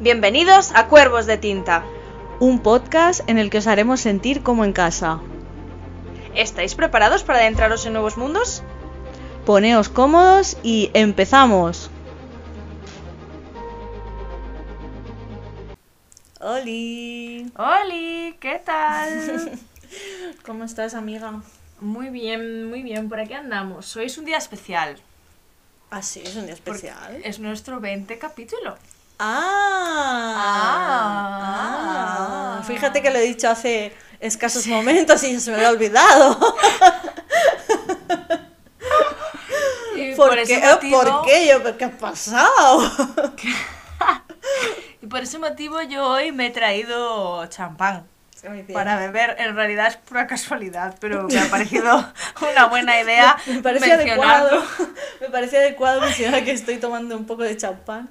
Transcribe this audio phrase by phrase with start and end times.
[0.00, 1.84] Bienvenidos a Cuervos de Tinta.
[2.40, 5.20] Un podcast en el que os haremos sentir como en casa.
[6.34, 8.64] ¿Estáis preparados para adentraros en nuevos mundos?
[9.46, 11.90] Poneos cómodos y empezamos.
[16.40, 17.52] ¡Holi!
[17.56, 18.36] ¡Holi!
[18.40, 19.60] ¿Qué tal?
[20.44, 21.40] ¿Cómo estás, amiga?
[21.80, 23.08] Muy bien, muy bien.
[23.08, 23.94] Por aquí andamos.
[23.96, 24.96] Hoy es un día especial.
[25.92, 27.20] Ah, sí, es un día porque especial.
[27.22, 28.76] Es nuestro 20 capítulo.
[29.18, 30.34] Ah,
[31.46, 32.58] Ah.
[32.58, 32.62] ah.
[32.66, 36.38] Fíjate que lo he dicho hace escasos momentos y se me había olvidado.
[39.96, 40.60] Y ¿Por, por qué?
[40.60, 41.46] motivo- ¿Por qué?
[41.48, 42.90] Yo, ¿pero ¿Qué ha pasado?
[45.02, 48.06] Y por ese motivo yo hoy me he traído champán.
[48.72, 52.12] Para beber, en realidad es pura casualidad, pero me ha parecido
[52.52, 54.62] una buena idea Me parece adecuado.
[55.20, 58.08] Me parece adecuado mencionar que estoy tomando un poco de champán.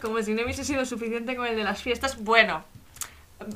[0.00, 2.18] Como si no hubiese sido suficiente con el de las fiestas.
[2.22, 2.64] Bueno,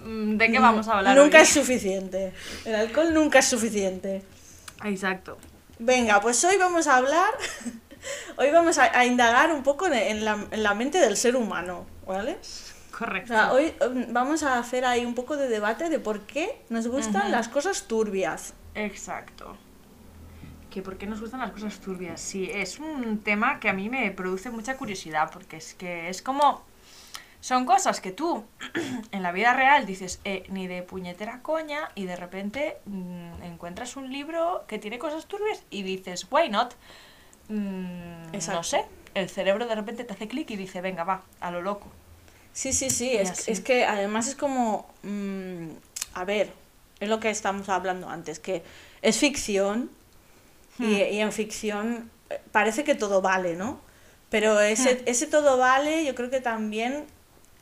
[0.04, 1.42] mm, ¿de qué vamos a hablar Nunca hoy?
[1.44, 2.32] es suficiente.
[2.64, 4.22] El alcohol nunca es suficiente.
[4.84, 5.38] Exacto.
[5.78, 7.30] Venga, pues hoy vamos a hablar.
[8.36, 11.86] Hoy vamos a, a indagar un poco en, la, en la mente del ser humano,
[12.06, 12.38] ¿vale?
[12.92, 13.32] O Correcto.
[13.32, 16.86] sea, hoy um, vamos a hacer ahí un poco de debate de por qué nos
[16.86, 18.52] gustan las cosas turbias.
[18.76, 19.56] Exacto.
[20.76, 22.20] Que por qué nos gustan las cosas turbias.
[22.20, 26.20] Sí, es un tema que a mí me produce mucha curiosidad, porque es que es
[26.20, 26.62] como...
[27.40, 28.44] Son cosas que tú
[29.10, 33.96] en la vida real dices, eh, ni de puñetera coña, y de repente mm, encuentras
[33.96, 36.74] un libro que tiene cosas turbias y dices, why not?
[37.48, 41.50] Mm, no sé, el cerebro de repente te hace clic y dice, venga, va, a
[41.50, 41.90] lo loco.
[42.52, 43.16] Sí, sí, sí.
[43.16, 44.86] Es, es que además es como.
[45.04, 45.68] mm,
[46.12, 46.52] a ver,
[47.00, 48.62] es lo que estamos hablando antes, que
[49.00, 49.88] es ficción
[50.78, 50.84] Hmm.
[50.92, 53.80] y en ficción eh, parece que todo vale, ¿no?
[54.30, 55.02] Pero ese, Hmm.
[55.06, 57.06] ese todo vale, yo creo que también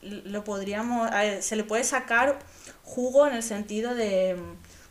[0.01, 1.09] lo podríamos.
[1.11, 2.39] ver, se le puede sacar
[2.83, 4.37] jugo en el sentido de.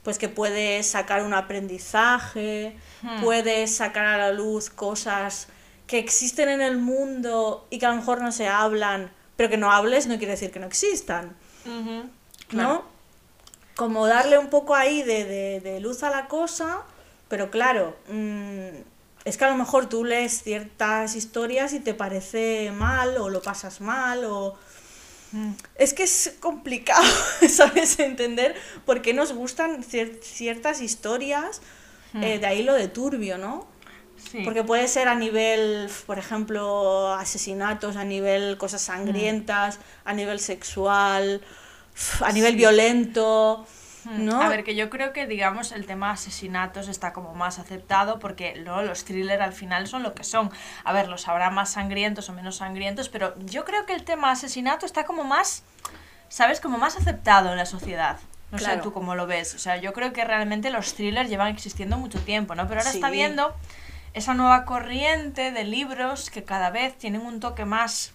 [0.03, 3.22] Pues que puedes sacar un aprendizaje, Hmm.
[3.22, 5.48] puedes sacar a la luz cosas
[5.87, 9.56] que existen en el mundo y que a lo mejor no se hablan, pero que
[9.56, 12.10] no hables no quiere decir que no existan, ¿no?
[12.48, 12.84] Claro.
[13.77, 16.82] Como darle un poco ahí de, de- de luz a la cosa,
[17.34, 18.69] pero claro, mm,
[19.25, 23.43] es que a lo mejor tú lees ciertas historias y te parece mal o lo
[23.43, 24.55] pasas mal o...
[25.33, 25.50] Mm.
[25.75, 27.03] Es que es complicado,
[27.49, 27.99] ¿sabes?
[27.99, 28.55] Entender
[28.87, 31.61] por qué nos gustan cier- ciertas historias,
[32.22, 33.66] eh, de ahí lo de turbio, ¿no?
[34.31, 34.43] Sí.
[34.45, 38.87] Porque puede ser a nivel, por ejemplo, asesinatos, a nivel cosas Mm.
[38.87, 41.41] sangrientas, a nivel sexual,
[42.21, 42.56] a nivel Sí.
[42.59, 43.66] violento,
[44.06, 44.41] ¿no?
[44.41, 48.54] A ver, que yo creo que, digamos, el tema asesinatos está como más aceptado porque
[48.62, 48.82] ¿no?
[48.82, 50.50] los thrillers al final son lo que son.
[50.84, 54.31] A ver, los habrá más sangrientos o menos sangrientos, pero yo creo que el tema
[54.31, 55.62] asesinato está como más,
[56.28, 56.60] ¿sabes?
[56.60, 58.19] Como más aceptado en la sociedad.
[58.50, 59.54] No sé tú cómo lo ves.
[59.54, 62.69] O sea, yo creo que realmente los thrillers llevan existiendo mucho tiempo, ¿no?
[62.69, 63.54] Pero ahora está viendo
[64.12, 68.12] esa nueva corriente de libros que cada vez tienen un toque más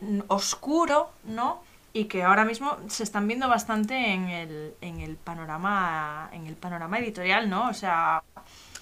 [0.00, 1.62] mm, oscuro, ¿no?
[1.96, 6.54] Y que ahora mismo se están viendo bastante en el, en el panorama en el
[6.54, 7.70] panorama editorial, ¿no?
[7.70, 8.22] O sea,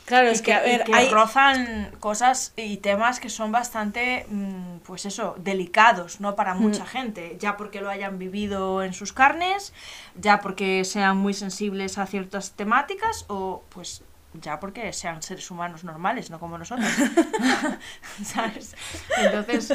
[0.05, 1.09] Claro, es que, a ver, y que hay...
[1.11, 6.35] rozan cosas y temas que son bastante, mm, pues eso, delicados, ¿no?
[6.35, 9.73] Para mucha gente, ya porque lo hayan vivido en sus carnes,
[10.15, 14.03] ya porque sean muy sensibles a ciertas temáticas o pues
[14.35, 16.87] ya porque sean seres humanos normales, no como nosotros.
[18.25, 18.75] ¿Sabes?
[19.19, 19.69] Entonces,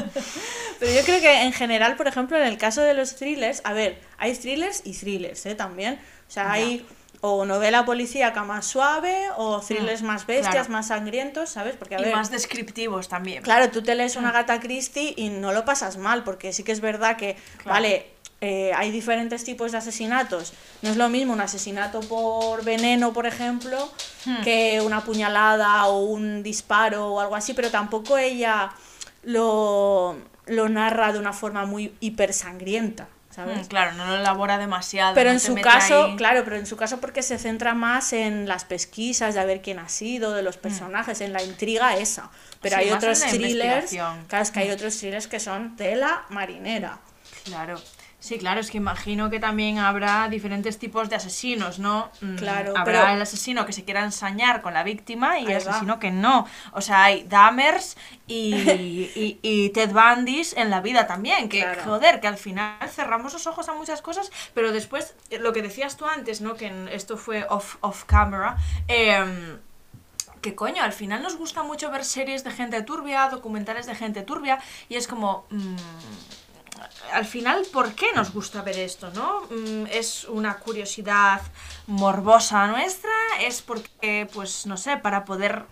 [0.78, 3.72] Pero yo creo que en general, por ejemplo, en el caso de los thrillers, a
[3.72, 5.54] ver, hay thrillers y thrillers, ¿eh?
[5.54, 5.94] También.
[6.28, 6.52] O sea, Ya.
[6.52, 6.86] hay
[7.22, 10.70] o novela policíaca más suave o thrillers Mm, más bestias, claro.
[10.70, 11.76] más sangrientos, ¿sabes?
[11.76, 13.42] Porque, a y ver, más descriptivos también.
[13.42, 16.72] Claro, tú te lees una gata Christie y no lo pasas mal, porque sí que
[16.72, 17.70] es verdad que, Claro.
[17.74, 18.06] vale,
[18.42, 20.52] eh, hay diferentes tipos de asesinatos.
[20.82, 23.90] No es lo mismo un asesinato por veneno, por ejemplo,
[24.24, 24.42] Hmm.
[24.42, 28.70] que una puñalada o un disparo o algo así, pero tampoco ella
[29.22, 30.16] lo,
[30.46, 33.58] lo narra de una forma muy hipersangrienta, ¿sabes?
[33.66, 35.14] Mm, Claro, no lo elabora demasiado.
[35.14, 38.12] Pero no en su caso, ahí- claro, pero en su caso porque se centra más
[38.12, 41.96] en las pesquisas, de a ver quién ha sido, de los personajes, en la intriga
[41.96, 42.30] esa.
[42.60, 42.76] Pero.
[42.76, 43.90] Sí, hay otros thrillers,
[44.28, 46.98] claro, es que hay otros thrillers que son tela marinera.
[47.44, 47.80] Claro.
[48.22, 52.10] Sí, claro, es que imagino que también habrá diferentes tipos de asesinos, ¿no?
[52.20, 55.54] Mm, Claro, Habrá pero- el asesino que se quiera ensañar con la víctima y el
[55.66, 55.70] va.
[55.70, 56.46] asesino que no.
[56.72, 57.96] O sea, hay Dahmers
[58.26, 58.52] y,
[59.16, 61.48] y, y Ted Bundys en la vida también.
[61.48, 61.82] Que, Claro.
[61.82, 65.96] joder, que al final cerramos los ojos a muchas cosas, pero después, lo que decías
[65.96, 66.56] tú antes, ¿no?
[66.56, 68.58] Que esto fue off, off camera.
[68.86, 69.58] em,
[70.42, 74.22] que coño, al final nos gusta mucho ver series de gente turbia, documentales de gente
[74.22, 74.58] turbia,
[74.90, 75.46] y es como.
[75.50, 75.76] mm,
[77.12, 79.42] al final, ¿por qué nos gusta ver esto, no?
[79.50, 81.40] Mm, ¿Es una curiosidad
[81.86, 83.10] morbosa nuestra?
[83.40, 85.64] ¿Es porque, pues, no sé, para poder...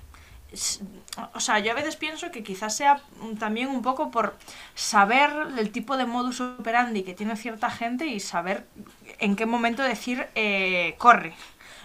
[1.35, 3.03] O sea, yo a veces pienso que quizás sea
[3.39, 4.35] también un poco por
[4.75, 8.67] saber el tipo de modus operandi que tiene cierta gente y saber
[9.19, 11.35] en qué momento decir eh, corre.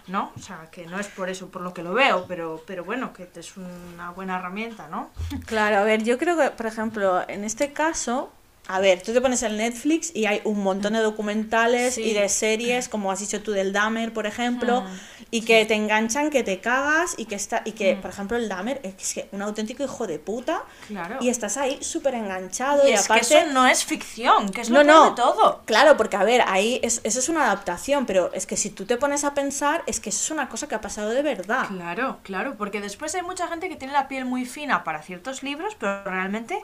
[0.08, 0.32] ¿no?
[0.36, 3.14] O sea, que no es por eso por lo que lo veo, pero, pero bueno,
[3.14, 5.10] que es una buena herramienta, ¿no?
[5.46, 8.32] Claro, a ver, yo creo que, por ejemplo, en este caso,
[8.66, 12.30] a ver, tú te pones el Netflix y hay un montón de documentales y de
[12.30, 14.86] series, como has dicho tú del Dahmer, por ejemplo, mm,
[15.32, 18.02] y que te enganchan, que te cagas y que está y que, mm.
[18.02, 21.18] por ejemplo, el Dahmer es que un auténtico hijo de puta claro.
[21.20, 24.82] y estás ahí súper enganchado y, aparte que eso no es ficción, que es lo
[24.86, 25.62] no, de todo.
[25.66, 28.86] Claro, porque a ver, ahí es, eso es una adaptación, pero es que si tú
[28.86, 31.68] te pones a pensar, es que eso es una cosa que ha pasado de verdad.
[31.68, 35.44] Claro, claro, porque después hay mucha gente que tiene la piel muy fina para ciertos
[35.44, 36.62] libros, pero realmente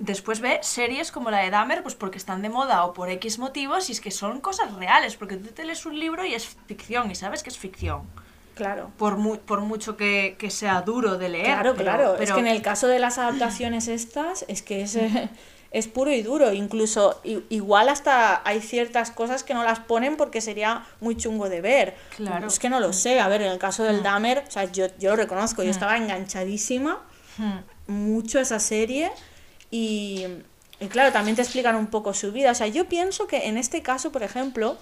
[0.00, 3.38] después ve series como la de Dahmer, pues porque están de moda o por X
[3.38, 6.56] motivos, y es que son cosas reales, porque tú te lees un libro y es
[6.66, 8.02] ficción, y sabes que es ficción.
[8.54, 8.90] Claro.
[8.98, 11.46] Por, por mucho que, sea duro de leer.
[11.46, 12.16] Claro, claro.
[12.16, 14.98] Es que en el caso de las adaptaciones estas, es que es,
[15.70, 16.52] es puro y duro.
[16.52, 21.62] Incluso, igual hasta hay ciertas cosas que no las ponen porque sería muy chungo de
[21.62, 21.96] ver.
[22.16, 22.48] Claro.
[22.48, 23.18] Es que no lo sé.
[23.20, 24.02] A ver, en el caso del mm.
[24.02, 25.70] Dahmer, o sea, yo, yo lo reconozco, yo mm.
[25.70, 27.00] estaba enganchadísima
[27.38, 27.92] mm.
[27.92, 29.10] mucho a esa serie
[29.70, 30.26] y,
[30.88, 32.50] claro, también te explican un poco su vida.
[32.50, 34.76] O sea, yo pienso que en este caso, por ejemplo,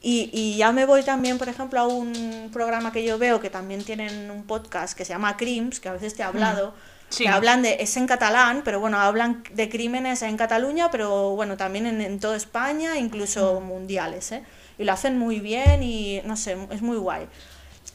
[0.00, 3.50] y, y, ya me voy también, por ejemplo, a un programa que yo veo que
[3.50, 7.16] también tienen un podcast que se llama Crims, que a veces te he hablado, mm.
[7.16, 11.56] que hablan de, es en catalán, pero bueno, hablan de crímenes en Cataluña, pero bueno,
[11.56, 13.64] también en, en toda España, incluso mm.
[13.64, 14.44] mundiales, ¿eh?
[14.78, 17.26] Y lo hacen muy bien y no sé, es muy guay.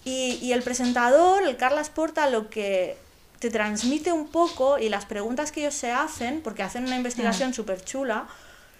[0.03, 2.97] Y, y el presentador, el Carlas Porta, lo que
[3.43, 7.49] te transmite un poco y las preguntas que ellos se hacen, porque hacen una investigación
[7.49, 7.53] mm.
[7.53, 8.25] súper chula,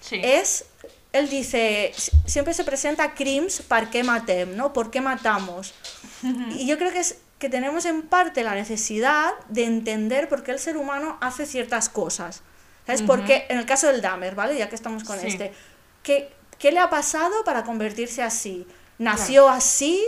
[0.09, 0.65] es,
[1.11, 1.93] él dice,
[2.25, 4.71] siempre se presenta crimes para qué matem, ¿no?
[4.71, 5.73] ¿Por qué matamos?
[6.51, 10.51] y yo creo que es que tenemos en parte la necesidad de entender por qué
[10.51, 12.41] el ser humano hace ciertas cosas.
[12.85, 13.01] ¿Sabes?
[13.01, 14.57] Porque en el caso del Dahmer, ¿vale?
[14.57, 15.53] Ya que estamos con este,
[16.03, 18.65] ¿qué, ¿qué le ha pasado para convertirse así?
[18.97, 20.01] ¿Nació así?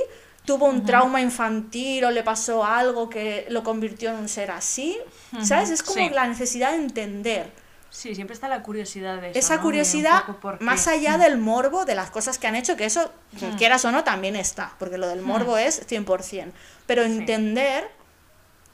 [0.45, 4.97] Tuvo un trauma infantil o le pasó algo que lo convirtió en un ser así.
[5.42, 5.69] ¿Sabes?
[5.69, 7.51] Es como la necesidad de entender.
[7.89, 10.25] Sí, siempre está la curiosidad de eso, Esa curiosidad,
[10.59, 13.09] más allá del morbo, de las cosas que han hecho, que eso,
[13.57, 16.51] quieras o no, también está, porque lo del morbo es 100%.
[16.88, 17.89] Pero entender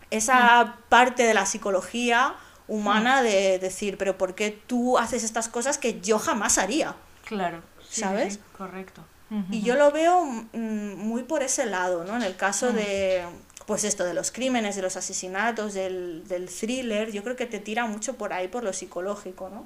[0.10, 2.34] esa parte de la psicología
[2.68, 6.96] humana de decir, pero ¿por qué tú haces estas cosas que yo jamás haría?
[7.26, 7.62] Claro.
[7.90, 8.40] ¿Sabes?
[8.58, 9.04] correcto.
[9.50, 12.18] Y yo lo veo mm, muy por ese lado, ¿no?
[12.18, 13.24] En el caso de,
[13.66, 17.60] pues esto, de los crímenes, de los asesinatos, del, del thriller, yo creo que te
[17.60, 19.66] tira mucho por ahí, por lo psicológico, ¿no?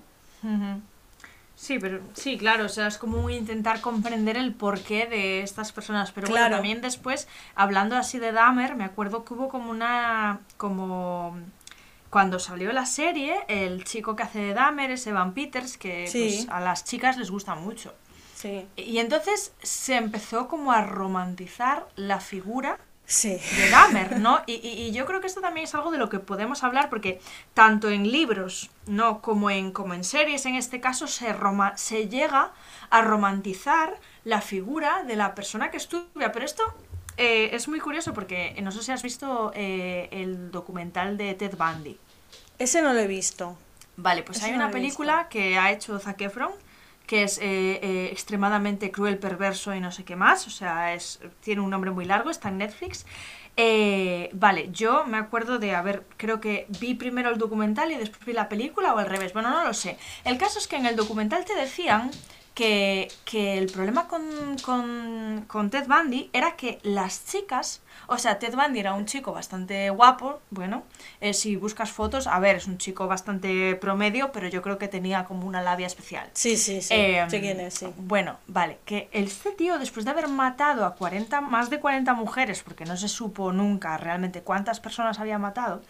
[1.55, 6.11] Sí, pero sí, claro, o sea, es como intentar comprender el porqué de estas personas.
[6.11, 10.41] Pero bueno, también después, hablando así de Dahmer, me acuerdo que hubo como una.
[10.57, 11.37] como.
[12.09, 16.47] Cuando salió la serie, el chico que hace de Dahmer es Evan Peters, que pues,
[16.49, 17.93] a las chicas les gusta mucho.
[18.75, 22.79] Y entonces se empezó como a romantizar la figura
[23.23, 24.41] de Dahmer, ¿no?
[24.47, 27.21] Y, yo creo que esto también es algo de lo que podemos hablar porque
[27.53, 29.21] tanto en libros, ¿no?
[29.21, 32.51] Como en, como en series, en este caso, se, roma se llega
[32.89, 36.31] a romantizar la figura de la persona que estudia.
[36.31, 36.63] Pero esto
[37.17, 41.55] eh, es muy curioso porque no sé si has visto eh, el documental de Ted
[41.57, 41.99] Bundy.
[42.57, 43.57] Ese no lo he visto.
[43.97, 46.51] Vale, pues hay una película que ha hecho Zac Efron
[47.07, 47.43] que es eh,
[47.81, 50.47] eh, extremadamente cruel, perverso y no sé qué más.
[50.47, 53.05] O sea, es, tiene un nombre muy largo, está en Netflix.
[53.57, 58.25] Eh, vale, yo me acuerdo de haber, creo que vi primero el documental y después
[58.25, 59.33] vi la película o al revés.
[59.33, 59.97] Bueno, no lo sé.
[60.23, 62.11] El caso es que en el documental te decían
[62.55, 68.39] que, que el problema con, con, con Ted Bundy era que las chicas o sea,
[68.39, 70.83] Ted Bundy era un chico bastante guapo, bueno,
[71.21, 74.87] eh, si buscas fotos, a ver, es un chico bastante promedio, pero yo creo que
[74.87, 76.29] tenía como una labia especial.
[76.33, 76.93] Sí, sí, sí.
[76.93, 77.87] Eh, quién es, sí.
[77.97, 82.63] Bueno, vale, que este tío, después de haber matado a 40, más de 40 mujeres,
[82.63, 85.81] porque no se supo nunca realmente cuántas personas había matado,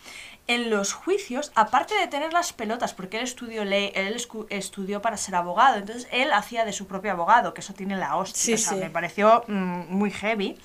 [0.48, 4.16] en los juicios, aparte de tener las pelotas, porque él estudió ley, él
[4.50, 8.16] estudió para ser abogado, entonces él hacía de su propio abogado, que eso tiene la
[8.16, 10.58] hostia, o sea, me pareció mm, muy heavy.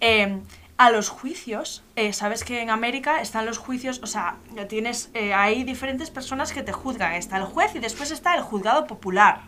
[0.00, 0.40] Eh,
[0.82, 1.84] a los juicios.
[1.94, 4.36] Eh, Sabes que en América están los juicios, o sea,
[4.68, 7.12] tienes, eh, hay diferentes personas que te juzgan.
[7.14, 9.42] Está el juez y después está el juzgado popular.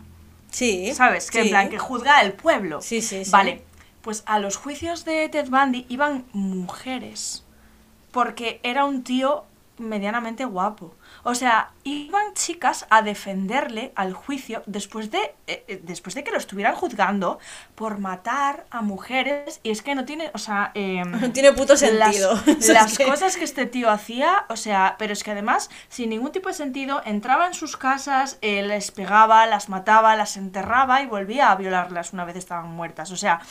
[0.49, 0.93] Sí.
[0.93, 1.29] ¿Sabes?
[1.29, 2.81] Que en plan, que juzga el pueblo.
[2.81, 3.31] Sí, sí, sí.
[3.31, 3.63] Vale,
[4.01, 7.43] pues a los juicios de Ted Bundy iban mujeres.
[8.11, 9.43] Porque era un tío
[9.77, 10.93] medianamente guapo.
[11.23, 16.31] O sea, iban chicas a defenderle al juicio después de, eh, eh, después de que
[16.31, 17.39] lo estuvieran juzgando
[17.75, 19.59] por matar a mujeres.
[19.63, 20.71] Y es que no tiene, o sea...
[20.75, 22.39] No tiene puto sentido.
[22.69, 26.31] Las que- cosas que este tío hacía, o sea, pero es que además, sin ningún
[26.31, 31.07] tipo de sentido, entraba en sus casas, eh, les pegaba, las mataba, las enterraba y
[31.07, 33.11] volvía a violarlas una vez estaban muertas.
[33.11, 33.41] O sea,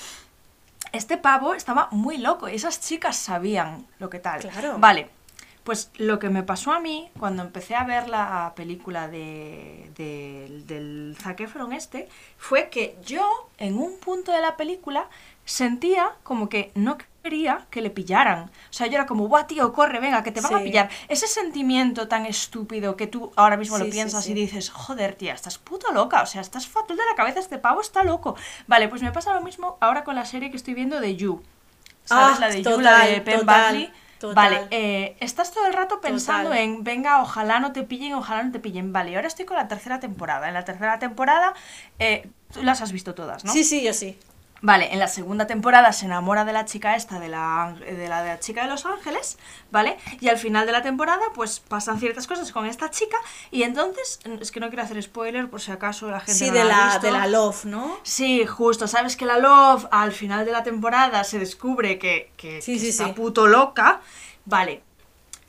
[0.93, 4.40] este pavo estaba muy loco y esas chicas sabían lo que tal.
[4.40, 4.76] Claro.
[4.78, 5.11] Vale.
[5.64, 10.62] Pues lo que me pasó a mí cuando empecé a ver la película de, de-
[10.66, 15.09] del Zac Efron este fue que yo en un punto de la película
[15.47, 18.44] sentía como que no quería que le pillaran.
[18.44, 20.90] O sea, yo era como, guau, tío, corre, venga, que te van a pillar.
[21.09, 24.33] Ese sentimiento tan estúpido que tú ahora mismo Sí, lo piensas sí.
[24.33, 27.56] y dices, joder, tía, estás puto loca, o sea, estás fatal de la cabeza, este
[27.59, 28.37] pavo está loco.
[28.66, 31.42] Vale, pues me pasa lo mismo ahora con la serie que estoy viendo de You.
[32.04, 32.37] ¿Sabes?
[32.37, 33.90] Ah, la de You, la de Penn Badley.
[34.28, 34.52] Total.
[34.52, 36.62] Vale, eh, estás todo el rato pensando Total.
[36.62, 38.93] en, venga, ojalá no te pillen, ojalá no te pillen.
[38.93, 40.49] Vale, ahora estoy con la tercera temporada.
[40.49, 41.54] En la tercera temporada,
[41.99, 43.52] eh, tú las has visto todas, ¿no?
[43.52, 44.16] Sí, sí, yo sí.
[44.66, 48.23] Vale, en la segunda temporada se enamora de la chica esta, de la, de la,
[48.23, 49.37] de la chica de Los Ángeles,
[49.71, 49.99] ¿vale?
[50.21, 53.18] Y al final de la temporada, pues pasan ciertas cosas con esta chica
[53.50, 56.54] y entonces, es que no quiero hacer spoiler por si acaso la gente Sí, no
[56.54, 57.06] de la ha la, visto.
[57.06, 57.99] de la Love, ¿no?
[58.04, 58.88] Sí, justo.
[58.88, 62.80] Sabes que la Love al final de la temporada se descubre que, que, Sí, que
[62.80, 63.12] sí, está sí.
[63.12, 64.00] puto loca.
[64.47, 64.83] Vale,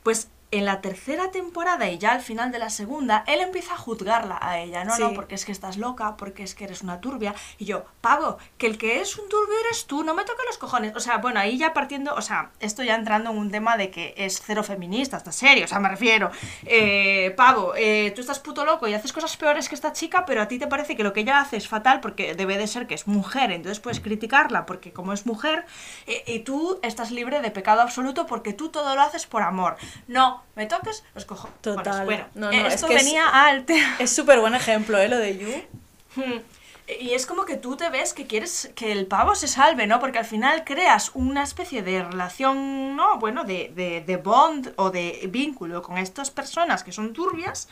[0.02, 3.76] pues en la tercera temporada y ya al final de la segunda, él empieza a
[3.76, 4.84] juzgarla a ella.
[4.84, 7.34] No, no, porque es que estás loca, porque es que eres una turbia.
[7.58, 10.58] Y yo, pavo, que el que es un turbio eres tú, no me toques los
[10.58, 10.94] cojones.
[10.94, 13.90] O sea, bueno, ahí ya partiendo, o sea, esto ya entrando en un tema de
[13.90, 16.30] que es cero feminista, está serio, o sea, me refiero.
[16.64, 20.42] Eh, pavo, eh, tú estás puto loco y haces cosas peores que esta chica, pero
[20.42, 22.86] a ti te parece que lo que ella hace es fatal porque debe de ser
[22.86, 25.66] que es mujer, entonces puedes criticarla porque como es mujer,
[26.06, 29.76] eh, y tú estás libre de pecado absoluto porque tú todo lo haces por amor.
[30.06, 31.56] No, me toques los cojones.
[31.60, 32.04] Total.
[32.04, 33.96] Bueno, No, eh, es esto es- venía al tema.
[33.98, 35.08] Es súper buen ejemplo, ¿eh?
[35.08, 35.52] Lo de You.
[36.22, 36.40] Hmm.
[37.00, 39.98] Y es como que tú te ves que quieres que el pavo se salve, ¿no?
[39.98, 43.18] Porque al final creas una especie de relación, ¿no?
[43.18, 47.68] Bueno, de, de, de bond o de vínculo con estas personas que son turbias,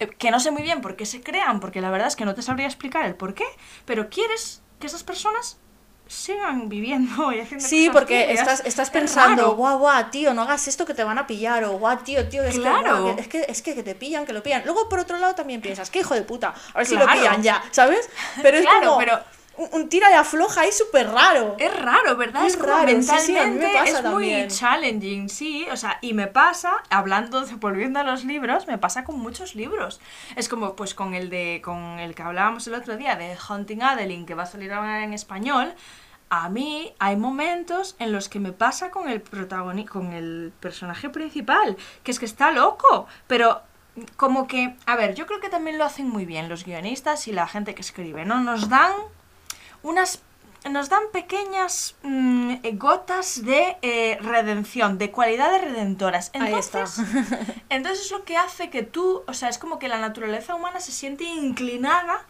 [0.00, 2.24] eh, que no sé muy bien por qué se crean, porque la verdad es que
[2.24, 3.44] no te sabría explicar el por qué,
[3.84, 5.58] pero quieres que esas personas
[6.08, 10.42] sigan viviendo y haciendo Sí, cosas porque estás, estás Es pensando, guau, guau, tío, no
[10.42, 13.14] hagas esto que te van a pillar, o guau, tío, tío, es, Claro.
[13.16, 14.62] que, es, que, es que, que te pillan, que lo pillan.
[14.64, 17.42] Luego, por otro lado, también piensas, qué hijo de puta, a ver si lo pillan
[17.42, 18.08] ya, ¿sabes?
[18.42, 19.20] Pero es Claro, como pero-
[19.58, 21.56] un, tira y afloja ahí súper raro.
[21.58, 22.46] Es raro, ¿verdad?
[22.46, 25.66] Es Es, como raro, sí, sí, a mí me mentalmente pasa es muy challenging, sí.
[25.70, 30.00] O sea, y me pasa, hablando, volviendo a los libros, me pasa con muchos libros.
[30.36, 33.82] Es como, pues, con el de, con el que hablábamos el otro día, de Hunting
[33.82, 35.74] Adeline, que va a salir ahora en español.
[36.30, 41.08] A mí hay momentos en los que me pasa con el protagoni con el personaje
[41.08, 43.62] principal, que es que está loco, pero
[44.16, 47.32] como que, a ver, yo creo que también lo hacen muy bien los guionistas y
[47.32, 48.40] la gente que escribe, ¿no?
[48.40, 48.92] Nos dan
[49.82, 50.22] unas
[50.68, 56.30] nos dan pequeñas mm, gotas de eh, redención, de cualidades redentoras.
[56.34, 56.80] Ahí está.
[56.80, 57.06] Entonces,
[57.70, 60.80] entonces es lo que hace que tú, o sea, es como que la naturaleza humana
[60.80, 62.24] se siente inclinada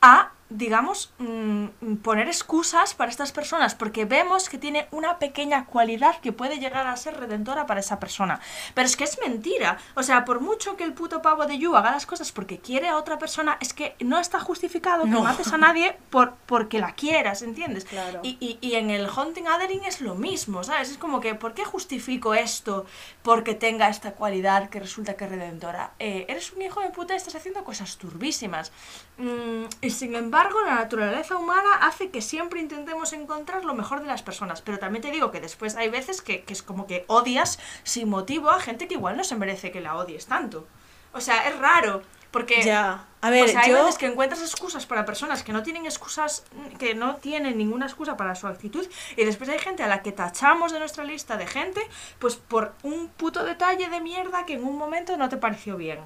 [0.00, 6.16] a, digamos, mm, poner excusas para estas personas, porque vemos que tiene una pequeña cualidad
[6.20, 8.40] que puede llegar a ser redentora para esa persona.
[8.74, 9.78] Pero es que es mentira.
[9.94, 12.88] O sea, por mucho que el puto pavo de Yu haga las cosas porque quiere
[12.88, 15.22] a otra persona, es que no está justificado que No.
[15.22, 17.84] mates a nadie por, porque la quieras, ¿entiendes?
[17.84, 18.20] Claro.
[18.22, 20.90] Y, y, y en el Hunting Adeline es lo mismo, ¿sabes?
[20.90, 22.86] Es como que, ¿por qué justifico esto
[23.22, 25.92] porque tenga esta cualidad que resulta que es redentora?
[25.98, 28.72] Eh, eres un hijo de puta y estás haciendo cosas turbísimas.
[29.18, 34.06] Mm, y sin embargo, la naturaleza humana hace que siempre intentemos encontrar lo mejor de
[34.06, 34.62] las personas.
[34.62, 38.08] Pero también te digo que después hay veces que, que es como que odias sin
[38.08, 40.66] motivo a gente que igual no se merece que la odies tanto.
[41.12, 42.02] O sea, es raro.
[42.30, 43.06] Porque Ya.
[43.22, 45.86] A ver, o sea, hay yo- veces que encuentras excusas para personas que no tienen
[45.86, 46.44] excusas,
[46.78, 50.12] que no tienen ninguna excusa para su actitud, y después hay gente a la que
[50.12, 51.80] tachamos de nuestra lista de gente,
[52.18, 56.00] pues por un puto detalle de mierda que en un momento no te pareció bien.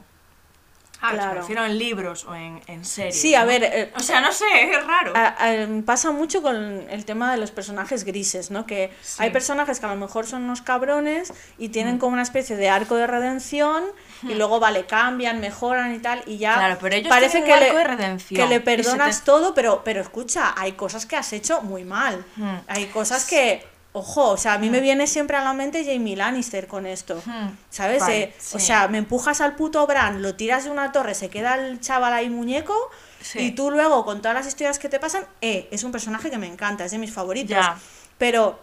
[1.05, 1.41] Ah, Claro.
[1.41, 3.21] refiero en libros o en, en series.
[3.21, 3.47] Sí, a ¿no?
[3.49, 5.13] ver, eh, O sea, no sé, es raro.
[5.17, 6.55] A- a- pasa mucho con
[6.89, 8.67] el tema de los personajes grises, ¿no?
[8.67, 9.17] Que Sí.
[9.23, 12.69] hay personajes que a lo mejor son unos cabrones y tienen como una especie de
[12.69, 13.83] arco de redención
[14.23, 17.59] y luego, vale, cambian, mejoran y tal y ya Claro, pero ellos parece que un
[17.59, 21.17] le, arco de redención que le perdonas te- todo, pero, pero escucha, hay cosas que
[21.17, 22.25] has hecho muy mal.
[22.69, 26.17] Hay cosas que, ojo, o sea, a mí me viene siempre a la mente Jamie
[26.17, 27.23] Lannister con esto.
[27.27, 27.49] Hmm.
[27.71, 28.01] ¿Sabes?
[28.01, 31.29] Vale, Eh, O sea, me empujas al puto Bran, lo tiras de una torre, se
[31.29, 32.75] queda el chaval ahí muñeco.
[33.21, 33.39] Sí.
[33.41, 36.39] Y tú luego, con todas las historias que te pasan, eh, es un personaje que
[36.39, 37.51] me encanta, es de mis favoritos.
[37.51, 37.77] Ya.
[38.19, 38.59] Pero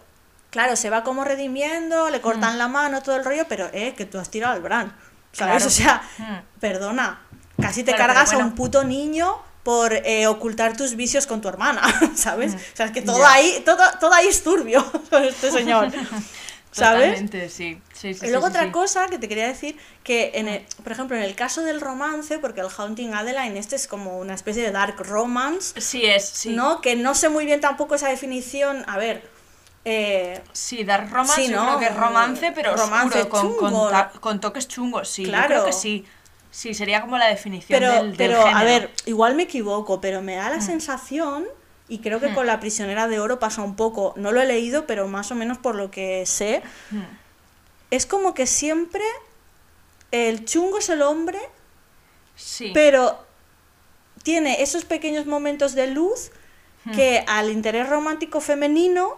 [0.49, 4.05] claro, se va como redimiendo, le cortan la mano, todo el rollo, pero eh, que
[4.05, 4.93] tú has tirado al Bran.
[5.31, 5.63] ¿Sabes?
[5.63, 5.67] Claro.
[5.67, 6.59] O sea, Mm.
[6.59, 7.21] perdona,
[7.61, 11.81] casi te cargas a un puto niño por eh, ocultar tus vicios con tu hermana,
[12.15, 12.55] ¿sabes?
[12.55, 13.19] O sea, es que todo.
[13.19, 13.31] Ya.
[13.33, 15.91] ahí, todo, todo ahí es turbio con este señor.
[16.71, 17.19] ¿Sabes?
[17.51, 17.81] Sí.
[17.93, 21.17] sí, sí Y luego otra cosa que te quería decir, que en el- por ejemplo
[21.17, 24.71] en el caso del romance, porque el Haunting Adeline este es como una especie de
[24.71, 26.49] dark romance, Sí es, sí.
[26.49, 26.79] ¿no?
[26.79, 29.27] Que no sé muy bien tampoco esa definición, a ver,
[29.83, 31.65] eh, Sí, dar romance, Sí, yo ¿no?
[31.65, 35.23] creo que es romance, pero Romance oscuro, con, con, con toques chungos, sí.
[35.23, 35.47] Yo Claro.
[35.47, 36.05] creo que sí.
[36.51, 40.21] Sí, sería como la definición pero, del, del pero a ver, igual me equivoco, pero
[40.21, 41.45] me da la sensación,
[41.87, 44.85] y creo que con la prisionera de oro pasa un poco, no lo he leído,
[44.87, 47.01] pero más o menos por lo que sé, Hmm.
[47.91, 49.03] es como que siempre
[50.11, 51.39] el chungo es el hombre,
[52.35, 52.71] Sí.
[52.73, 53.23] pero
[54.23, 56.31] tiene esos pequeños momentos de luz
[56.95, 59.17] que al interés romántico femenino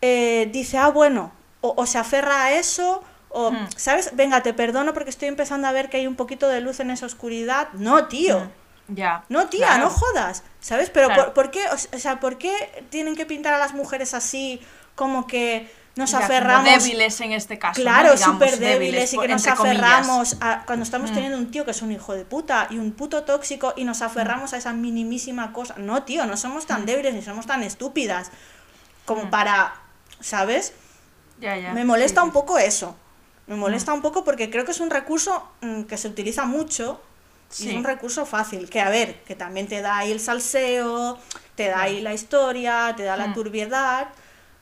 [0.00, 3.68] eh, dice, ah, bueno, o, o se aferra a eso, o, Hmm.
[3.76, 4.10] ¿sabes?
[4.14, 6.90] Venga, te perdono porque estoy empezando a ver que hay un poquito de luz en
[6.90, 7.68] esa oscuridad.
[7.72, 8.50] No, tío.
[8.88, 9.24] Ya.
[9.28, 9.84] No, tía, claro.
[9.84, 10.90] no jodas, ¿sabes?
[10.90, 11.26] Pero Claro.
[11.26, 14.60] ¿por, por qué, o sea, ¿por qué tienen que pintar a las mujeres así
[14.96, 17.78] como que nos Ya, como aferramos débiles en este caso.
[17.80, 17.84] ¿no?
[17.84, 21.14] Claro, Digamos, súper débiles y por- que nos aferramos a, cuando estamos Mm.
[21.14, 24.02] teniendo un tío que es un hijo de puta y un puto tóxico y nos
[24.02, 25.74] aferramos a esa minimísima cosa.
[25.78, 26.68] No, tío, no somos Mm.
[26.68, 28.30] tan débiles ni somos tan estúpidas
[29.04, 29.74] como para,
[30.20, 30.72] ¿sabes?
[31.40, 31.72] Ya, ya.
[31.74, 32.96] Me molesta Sí, un poco eso.
[33.50, 37.00] Me molesta un poco porque creo que es un recurso mm, que se utiliza mucho
[37.50, 37.68] y Sí.
[37.70, 38.70] es un recurso fácil.
[38.70, 41.18] Que a ver, que también te da ahí el salseo,
[41.56, 43.34] te da ahí la historia, te da la Mm.
[43.34, 44.06] turbiedad.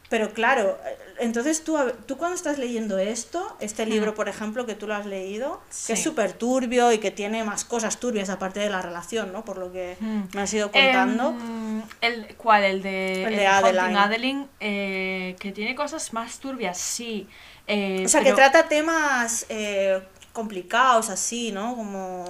[0.09, 1.77] Pero claro, eh, entonces tú,
[2.07, 5.93] tú cuando estás leyendo esto, este libro, por ejemplo, que tú lo has leído, que
[5.93, 6.03] es Mm.
[6.05, 9.45] Súper turbio y que tiene más cosas turbias aparte de la relación, ¿no?
[9.45, 10.21] Por lo que Mm.
[10.35, 11.37] me has ido contando.
[11.39, 12.65] Em, el, ¿Cuál?
[12.65, 13.47] El de, El de.
[13.47, 17.29] Adeline, eh, que tiene cosas más turbias, sí.
[17.69, 21.77] Eh, o sea, pero- que trata temas eh, complicados así, ¿no?
[21.77, 22.25] Como...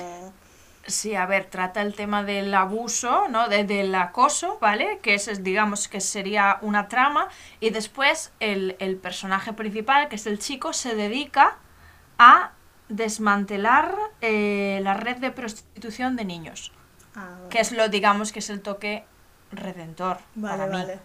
[0.87, 3.49] Sí, a ver, trata el tema del abuso, ¿no?
[3.49, 5.01] De- del acoso, ¿vale?
[5.03, 7.29] Que es, digamos, que sería una trama.
[7.61, 11.59] Y después el, el personaje principal, que es el chico, se dedica
[12.19, 12.53] a
[12.89, 16.73] desmantelar eh, la red de prostitución de niños.
[17.15, 17.49] Ah, vale.
[17.51, 19.05] Que es lo, digamos, que es el toque
[19.53, 20.73] redentor Vale, para mí.
[20.73, 21.01] vale.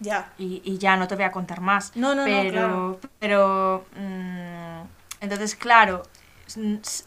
[0.00, 0.32] Ya.
[0.38, 1.96] Y, y ya no te voy a contar más.
[1.96, 3.00] No, no, no, pero, claro.
[3.18, 4.82] Pero, mm,
[5.20, 6.02] entonces, claro,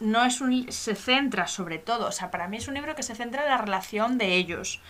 [0.00, 3.02] no es un, se centra sobre todo, o sea, para mí es un libro que
[3.02, 4.80] se centra en la relación de ellos.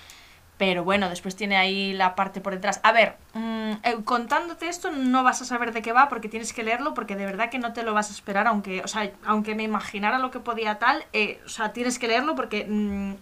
[0.58, 2.78] Pero bueno, después tiene ahí la parte por detrás.
[2.84, 6.52] A ver, mm, eh, contándote esto no vas a saber de qué va porque tienes
[6.52, 9.10] que leerlo porque de verdad que no te lo vas a esperar, aunque, o sea,
[9.24, 13.14] aunque me imaginara lo que podía tal, eh, o sea, tienes que leerlo porque mm,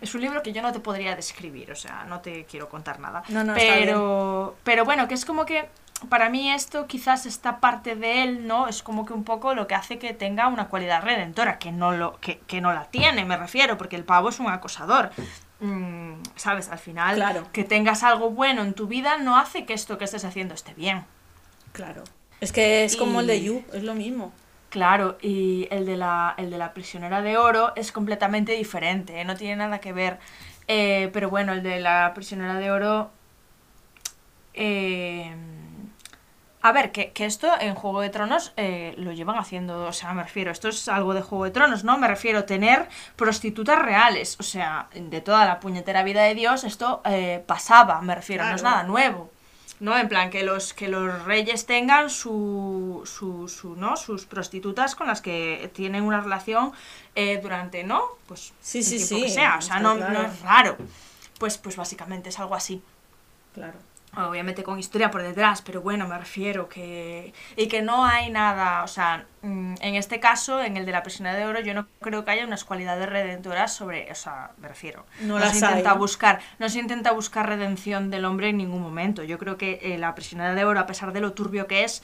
[0.00, 3.00] es un libro que yo no te podría describir, o sea, no te quiero contar
[3.00, 3.22] nada.
[3.28, 5.68] No, no, pero, pero bueno, que es como que
[6.08, 8.68] para mí esto quizás esta parte de él, ¿no?
[8.68, 11.92] Es como que un poco lo que hace que tenga una cualidad redentora, que no,
[11.92, 15.10] lo, que, que no la tiene, me refiero, porque el pavo es un acosador.
[15.60, 16.68] Mm, ¿Sabes?
[16.68, 17.46] Al final, Claro.
[17.50, 20.74] que tengas algo bueno en tu vida no hace que esto que estés haciendo esté
[20.74, 21.04] bien.
[21.72, 22.04] Claro.
[22.40, 24.32] Es que es como el de You, es lo mismo.
[24.68, 29.24] Claro, y el de la, el de la prisionera de oro es completamente diferente, ¿eh?
[29.24, 30.18] no tiene nada que ver.
[30.68, 33.10] Eh, pero bueno, el de la prisionera de oro...
[34.54, 35.34] eh,
[36.62, 40.12] a ver, que, que esto en Juego de Tronos eh, lo llevan haciendo, o sea,
[40.14, 41.96] me refiero, esto es algo de Juego de Tronos, ¿no?
[41.96, 46.64] Me refiero a tener prostitutas reales, o sea, de toda la puñetera vida de Dios
[46.64, 49.30] esto eh, pasaba, me refiero, no es nada nuevo.
[49.80, 49.96] ¿No?
[49.96, 53.96] En plan, que los, que los reyes tengan su, su, su, ¿no?
[53.96, 56.72] sus prostitutas con las que tienen una relación
[57.14, 58.02] eh, durante, ¿no?
[58.26, 60.12] Pues Sí, el sí, tiempo sí, que sea, o sea, no, claro.
[60.12, 60.76] no es raro.
[61.38, 62.82] Pues, pues básicamente es algo así.
[63.54, 63.78] Claro.
[64.16, 67.34] Obviamente con historia por detrás, pero bueno, me refiero que...
[67.56, 71.02] Y que no hay nada, o sea, mm, en este caso, en el de la
[71.02, 74.10] prisionera de oro, yo no creo que haya unas cualidades redentoras sobre...
[74.10, 75.04] O sea, me refiero.
[75.20, 76.00] No se las intenta hay, ¿no?
[76.00, 79.22] buscar No se intenta buscar redención del hombre en ningún momento.
[79.22, 82.02] Yo creo que eh, la prisionera de oro, a pesar de lo turbio que es,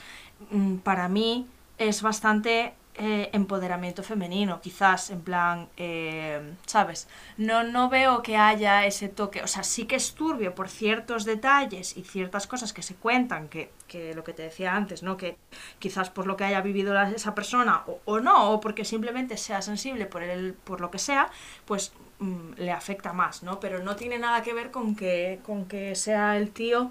[0.51, 1.46] mm, para mí
[1.79, 7.09] es bastante eh, empoderamiento femenino, quizás, en plan, eh, ¿sabes?
[7.38, 11.24] No, no veo que haya ese toque, o sea, sí que es turbio por ciertos
[11.24, 15.16] detalles y ciertas cosas que se cuentan, que, que lo que te decía antes, ¿no?
[15.16, 15.38] Que
[15.78, 19.62] quizás por lo que haya vivido esa persona o, o no, o porque simplemente sea
[19.62, 21.31] sensible por, el, por lo que sea,
[21.64, 23.59] pues mm, le afecta más, ¿no?
[23.59, 26.90] Pero no tiene nada que ver con que, con que sea el tío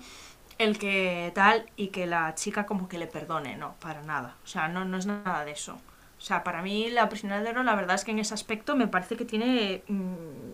[0.58, 4.38] el que tal y que la chica como que le perdone, no, para nada.
[4.44, 5.80] O sea, no, no es nada de eso.
[6.22, 8.76] O sea, para mí la prisionera de oro, la verdad es que en ese aspecto
[8.76, 9.84] me parece que tiene...
[9.88, 10.52] mm,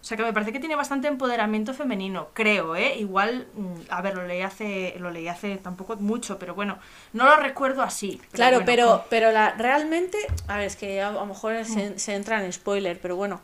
[0.00, 2.96] O sea que me parece que tiene bastante empoderamiento femenino, creo, ¿eh?
[2.98, 6.78] Igual, mm, a ver, lo leí hace, lo leí hace tampoco mucho, pero bueno,
[7.12, 8.20] no lo recuerdo así.
[8.30, 11.98] pero Claro, bueno, pero, pero la, realmente, a ver, es que a, lo mejor se,
[11.98, 13.40] se entra en spoiler, pero bueno.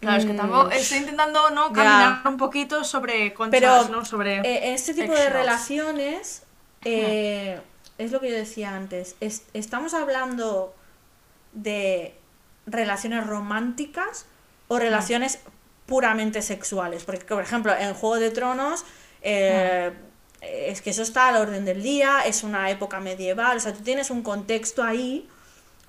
[0.00, 4.04] Claro, es que Mm, tampoco estoy intentando no caminar un poquito sobre conchas, Pero ¿no?
[4.04, 6.42] Sobre eh, este tipo de relaciones
[6.84, 7.60] eh,
[7.98, 9.16] es lo que yo decía antes.
[9.20, 10.72] Es- estamos hablando
[11.62, 12.14] de
[12.66, 14.26] relaciones románticas
[14.68, 15.38] o relaciones
[15.86, 17.04] puramente sexuales.
[17.04, 18.84] Porque, por ejemplo, en Juego de Tronos.
[19.22, 19.92] eh,
[20.40, 23.72] Es que eso está a la orden del día, es una época medieval, o sea,
[23.72, 25.28] tú tienes un contexto ahí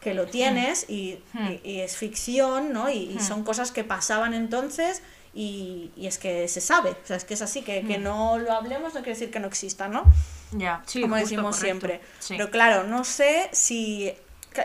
[0.02, 2.90] que lo tienes y, y- y es ficción, ¿no?
[2.90, 5.04] Y, y son cosas que pasaban entonces
[5.36, 8.52] y, es que se sabe, o sea, es que es así, que, que no lo
[8.54, 10.04] hablemos no quiere decir que no exista, ¿no?
[10.54, 11.66] Ya, sí, Como justo, decimos correcto.
[11.66, 12.02] siempre.
[12.18, 12.34] Sí.
[12.36, 14.12] Pero claro, no sé si...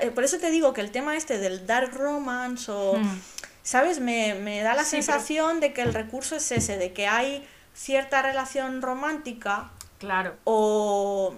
[0.02, 2.94] eh, Por eso te digo que el tema este del dark romance o...
[2.96, 3.20] Hmm.
[3.62, 3.98] ¿Sabes?
[3.98, 7.06] Me, me da la Sí, pero- sensación de que el recurso es ese, de que
[7.06, 10.34] hay cierta relación romántica Claro.
[10.44, 11.34] o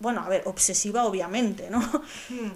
[0.00, 1.80] bueno, a ver, obsesiva obviamente, ¿no?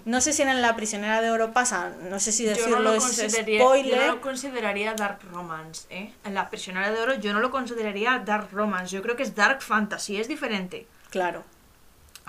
[0.07, 2.49] No sé si en la prisionera de oro pasa, no sé si Hmm.
[2.49, 3.85] Yo decirlo no, lo es spoiler.
[3.87, 6.13] yo no lo consideraría dark romance, ¿eh?
[6.25, 9.35] En la prisionera de oro yo no lo consideraría dark romance, yo creo que es
[9.35, 10.87] dark fantasy, es diferente.
[11.11, 11.45] Claro.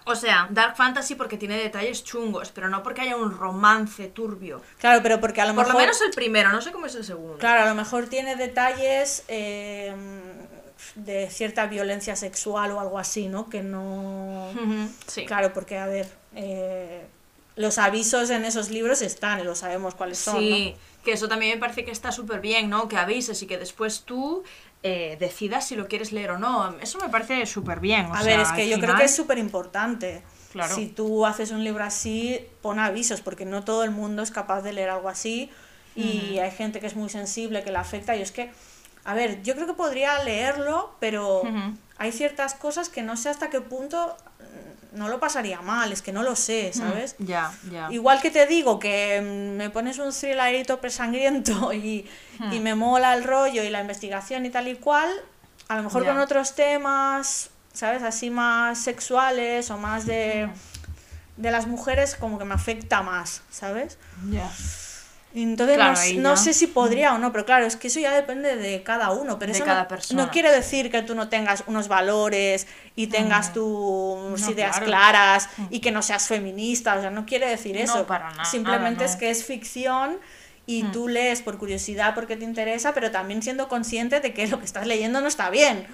[0.08, 4.62] O sea, dark fantasy porque tiene detalles chungos, pero no porque haya un romance turbio.
[4.78, 6.94] Claro, pero porque a lo Por mejor lo menos el primero, no sé cómo es
[6.96, 7.38] el segundo.
[7.40, 9.96] Claro, a lo mejor tiene detalles eh,
[10.94, 13.50] de cierta violencia sexual o algo así, ¿no?
[13.50, 14.50] Que no
[15.08, 15.26] Sí.
[15.26, 17.06] Claro, porque a ver, eh,
[17.56, 21.54] los avisos en esos libros están y lo sabemos cuáles son, Sí, que eso también
[21.56, 22.88] me parece que está súper bien, ¿no?
[22.88, 24.44] Que avises y que después tú
[24.88, 26.78] eh, decidas si lo quieres leer o no.
[26.80, 28.06] Eso me parece súper bien.
[28.12, 30.22] A sea, ver, es que yo creo que es súper importante.
[30.52, 30.76] Claro.
[30.76, 34.62] Si tú haces un libro así, pon avisos, porque no todo el mundo es capaz
[34.62, 35.50] de leer algo así
[35.96, 38.16] y hay gente que es muy sensible, que le afecta.
[38.16, 38.52] Y es que,
[39.06, 41.42] a ver, yo creo que podría leerlo, pero
[41.98, 44.16] hay ciertas cosas que no sé hasta qué punto
[44.96, 47.16] no lo pasaría mal, es que no lo sé, ¿sabes?
[47.20, 47.88] Ya, ya.
[47.92, 52.08] Igual que te digo que mm, me pones un thrillerito presangriento y,
[52.52, 55.10] y me mola el rollo y la investigación y tal y cual,
[55.68, 56.12] a lo mejor Ya.
[56.14, 58.04] con otros temas, ¿sabes?
[58.04, 60.50] Así más sexuales o más de,
[61.38, 63.98] de las mujeres como que me afecta más, ¿sabes?
[64.32, 64.50] Ya.
[65.36, 68.12] Entonces Claro, no, no sé si podría o no, pero claro, es que eso ya
[68.16, 69.38] depende de cada uno.
[69.38, 70.26] Pero De eso cada no, persona.
[70.26, 74.86] no quiere decir que tú no tengas unos valores y tengas tus No, ideas claro.
[74.86, 76.96] claras y que no seas feminista.
[76.96, 78.08] O sea, no quiere decir No, eso.
[78.08, 80.20] para nada, Simplemente nada, es que es ficción
[80.68, 84.58] y tú lees por curiosidad porque te interesa, pero también siendo consciente de que lo
[84.60, 85.86] que estás leyendo no está bien.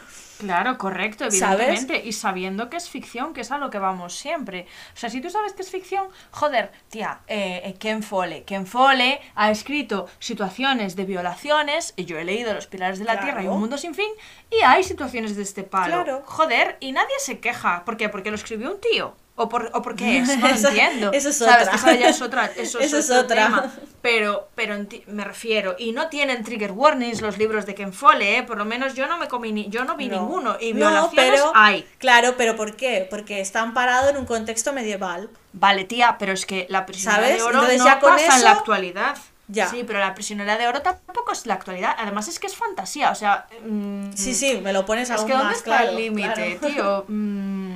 [0.42, 1.68] Claro, correcto, ¿Sabes?
[1.68, 2.08] evidentemente.
[2.08, 4.66] Y sabiendo que es ficción, que es a lo que vamos siempre.
[4.96, 8.46] O sea, si tú sabes que es ficción, joder, tía, eh, eh, Ken Follett.
[8.46, 13.14] Ken Follett ha escrito situaciones de violaciones, y yo he leído Los Pilares de la
[13.14, 13.26] Claro.
[13.28, 14.10] Tierra y Un Mundo Sin Fin,
[14.50, 16.04] y hay situaciones de este palo.
[16.04, 16.24] Claro.
[16.26, 17.86] Joder, y nadie se queja.
[17.86, 18.10] ¿Por qué?
[18.10, 19.16] Porque lo escribió un tío.
[19.42, 20.38] ¿O por, o por qué es?
[20.38, 21.12] No lo Eso- entiendo.
[21.14, 21.68] eso es ¿Sabes?
[21.68, 21.76] otra.
[21.76, 22.46] Esa ya es otra.
[22.58, 23.46] Eso, Eso es otro otra.
[23.46, 23.72] tema.
[24.02, 24.76] Pero, pero
[25.08, 28.44] me refiero, y no tienen trigger warnings los libros de Ken Follett, ¿eh?
[28.44, 30.22] Por lo menos yo no me comí ni, yo no vi No.
[30.22, 30.58] ninguno.
[30.60, 31.88] Y No, violaciones pero- hay.
[32.00, 33.08] Claro, pero ¿por qué?
[33.10, 35.30] Porque está amparado en un contexto medieval.
[35.54, 37.38] Vale, tía, pero es que la prisionera ¿Sabes?
[37.38, 39.18] de oro Entonces no ya pasa en la actualidad.
[39.48, 39.68] Ya.
[39.70, 41.94] Sí, pero la prisionera de oro tampoco es la actualidad.
[42.00, 43.48] Además es que es fantasía, o sea...
[43.66, 45.90] mm, Sí, sí, me lo pones Es aún que ¿dónde más está claro.
[45.90, 46.74] el límite, claro.
[46.74, 47.06] tío?
[47.10, 47.76] Mm,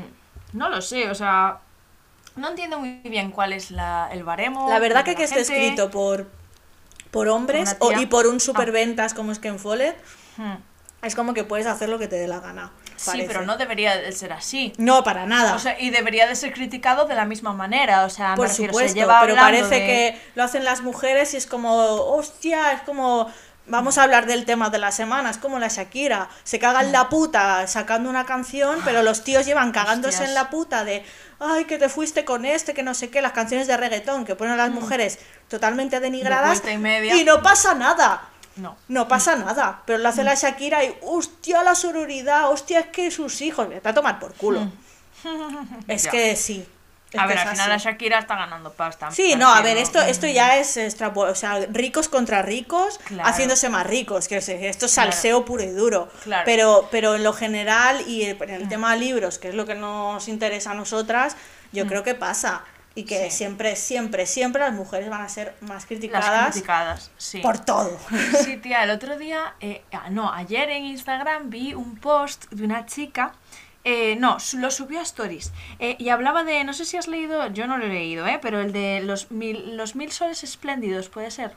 [0.56, 1.60] no lo sé, o sea...
[2.36, 4.70] No entiendo muy bien cuál es la, el baremo.
[4.70, 5.54] La verdad que que esté gente.
[5.68, 6.28] escrito por,
[7.12, 9.96] por hombres o- y por un superventas como es Ken Follett,
[10.38, 10.56] Hmm.
[11.02, 12.72] es como que puedes hacer lo que te dé la gana.
[12.98, 14.74] Sí, pero no debería de ser así.
[14.78, 15.56] No, para nada.
[15.56, 18.04] O sea, y debería de ser criticado de la misma manera.
[18.04, 20.82] O sea, me por refiero, supuesto, se lleva pero parece de- que lo hacen las
[20.82, 23.32] mujeres y es como, hostia, es como,
[23.68, 26.92] vamos a hablar del tema de la semana, es como la Shakira, se caga en
[26.92, 30.30] la puta sacando una canción, pero los tíos llevan cagándose Hostias.
[30.30, 31.04] en la puta de,
[31.40, 34.36] ay, que te fuiste con este, que no sé qué, las canciones de reggaetón que
[34.36, 37.16] ponen a las mujeres totalmente denigradas y media.
[37.16, 38.30] y no pasa nada.
[38.58, 38.78] No.
[38.88, 43.12] No pasa nada, pero lo hace la Shakira y hostia la sororidad, hostia es que
[43.12, 44.70] sus hijos, me está a tomar por culo.
[45.88, 46.12] Es Ya.
[46.12, 46.66] que sí.
[47.16, 47.78] Es A ver, al final la.
[47.78, 49.12] Shakira está ganando pasta.
[49.12, 53.00] Sí, no, a ver, esto, mm, esto ya es extrapo- o sea, ricos contra ricos,
[53.06, 53.30] Claro.
[53.30, 55.12] haciéndose más ricos, que es- esto es Claro.
[55.12, 56.10] salseo puro y duro.
[56.24, 56.44] Claro.
[56.46, 59.76] Pero, pero en lo general y en el tema de libros, que es lo que
[59.76, 61.36] nos interesa a nosotras,
[61.72, 62.64] yo creo que pasa.
[62.98, 63.30] Y que Mm.
[63.30, 63.38] Sí.
[63.38, 67.40] siempre, siempre, siempre las mujeres van a ser más Las criticadas criticadas, sí.
[67.40, 68.00] por todo.
[68.42, 72.64] Sí, tía, el otro día, eh, ah, no, ayer en Instagram vi un post de
[72.64, 73.34] una chica,
[73.86, 77.48] eh, no, lo subió a Stories, eh, y hablaba de, no sé si has leído,
[77.48, 81.08] yo no lo he leído, eh, pero el de los mil, los mil soles espléndidos,
[81.08, 81.54] ¿puede ser?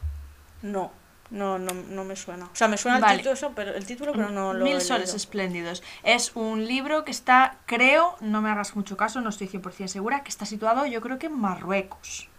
[0.63, 0.93] No.
[1.31, 2.47] No, no, no me suena.
[2.47, 3.13] O sea, me suena Vale.
[3.13, 5.17] el título, eso, pero, el título, pero no lo he Mil soles leído.
[5.17, 5.83] espléndidos.
[6.03, 10.23] Es un libro que está, creo, no me hagas mucho caso, no estoy 100% segura,
[10.23, 12.31] que está situado yo creo que en Marruecos.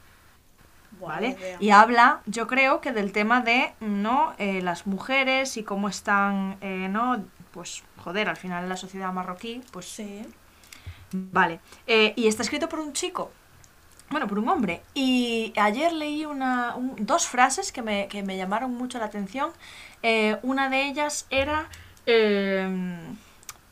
[0.99, 1.37] ¿Vale?
[1.59, 4.33] Y habla, yo creo que del tema de, ¿no?
[4.39, 7.23] Eh, las mujeres y cómo están, eh, ¿no?
[7.51, 10.25] Pues, joder, al final la sociedad marroquí, pues Sí.
[11.11, 11.59] Vale.
[11.87, 13.31] Eh, y está escrito por un chico.
[14.11, 14.81] Bueno, por un hombre.
[14.93, 19.51] Y ayer leí una, un- dos frases que me, que me llamaron mucho la atención.
[20.03, 21.67] Eh, una de ellas era,
[22.05, 22.67] eh,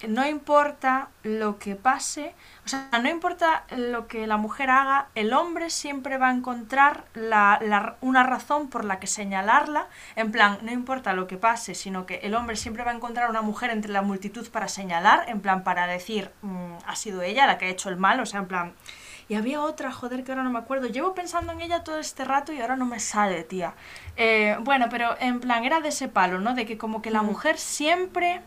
[0.07, 2.33] no importa lo que pase,
[2.67, 7.05] o sea, no importa lo que la mujer haga, el hombre siempre va a encontrar
[7.13, 9.87] la, la- una razón por la que señalarla.
[10.17, 13.29] En plan, no importa lo que pase, sino que el hombre siempre va a encontrar
[13.29, 17.47] una mujer entre la multitud para señalar, en plan, para decir, "Mm, ha sido ella
[17.47, 18.73] la que ha hecho el mal, o sea, en plan...
[19.29, 20.87] Y había otra, joder, que ahora no me acuerdo.
[20.87, 23.73] Llevo pensando en ella todo este rato y ahora no me sale, tía.
[24.15, 26.53] Eh, bueno, pero en plan, era de ese palo, ¿no?
[26.53, 28.41] De que como que la mujer siempre...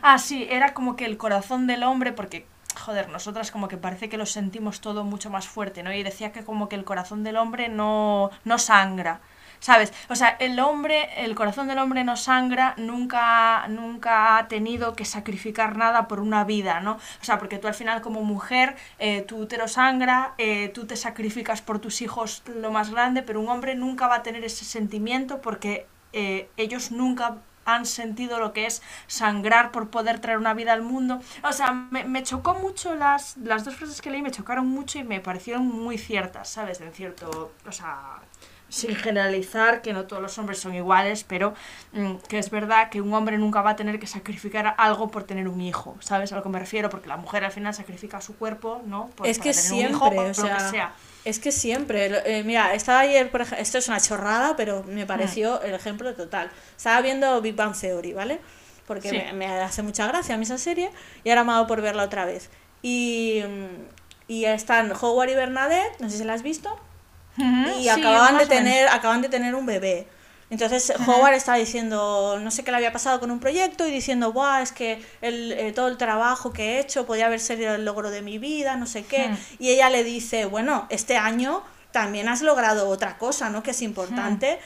[0.00, 2.46] Ah, sí, era como que el corazón del hombre, porque,
[2.78, 5.92] joder, nosotras como que parece que lo sentimos todo mucho más fuerte, ¿no?
[5.92, 9.20] Y decía que como que el corazón del hombre no, no sangra.
[9.60, 9.92] ¿Sabes?
[10.08, 15.04] O sea, el hombre, el corazón del hombre no sangra, nunca, nunca ha tenido que
[15.04, 16.94] sacrificar nada por una vida, ¿no?
[16.94, 20.96] O sea, porque tú al final como mujer, eh, tu útero sangra, eh, tú te
[20.96, 24.64] sacrificas por tus hijos lo más grande, pero un hombre nunca va a tener ese
[24.64, 30.54] sentimiento porque eh, ellos nunca han sentido lo que es sangrar por poder traer una
[30.54, 31.20] vida al mundo.
[31.42, 34.98] O sea, me, me chocó mucho las, las dos frases que leí, me chocaron mucho
[34.98, 36.80] y me parecieron muy ciertas, ¿sabes?
[36.80, 38.20] En cierto, o sea,
[38.72, 41.52] sin generalizar, que no todos los hombres son iguales, pero
[41.92, 45.24] mm, que es verdad que un hombre nunca va a tener que sacrificar algo por
[45.24, 46.88] tener un hijo, ¿sabes a lo que me refiero?
[46.88, 49.08] Porque la mujer al final sacrifica su cuerpo, ¿no?
[49.08, 50.92] Por, es para que tener siempre, un hijo, por o lo sea, que sea.
[51.24, 55.06] Es que siempre, eh, mira, estaba ayer, por ejemplo, esto es una chorrada, pero me
[55.06, 55.66] pareció Mm.
[55.66, 56.50] el ejemplo total.
[56.76, 58.40] Estaba viendo Big Bang Theory, ¿vale?
[58.86, 59.16] Porque Sí.
[59.16, 60.90] me, me hace mucha gracia a mí esa serie
[61.24, 62.50] y ahora me ha dado por verla otra vez.
[62.82, 63.42] Y,
[64.26, 66.76] y están Howard y Bernadette, no sé si la has visto,
[67.38, 70.06] y sí, acababan de tener acaban de tener un bebé
[70.52, 74.32] entonces Howard estaba diciendo no sé qué le había pasado con un proyecto y diciendo
[74.32, 77.84] Buah, es que el, eh, todo el trabajo que he hecho podía haber sido el
[77.84, 82.28] logro de mi vida no sé qué y ella le dice bueno este año también
[82.28, 84.58] has logrado otra cosa no que es importante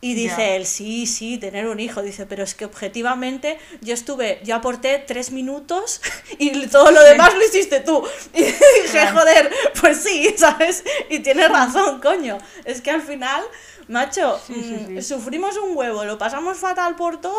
[0.00, 0.56] y dice Ya.
[0.56, 2.02] él, sí, sí, tener un hijo.
[2.02, 6.00] Dice, pero es que objetivamente yo estuve, yo aporté tres minutos
[6.38, 8.04] y todo lo demás lo hiciste tú.
[8.34, 10.84] Y dije, joder, pues sí, ¿sabes?
[11.08, 12.38] Y tienes razón, coño.
[12.64, 13.42] Es que al final,
[13.88, 15.02] macho, Sí, sí, mm, sí.
[15.02, 17.36] sufrimos un huevo, lo pasamos fatal por todo,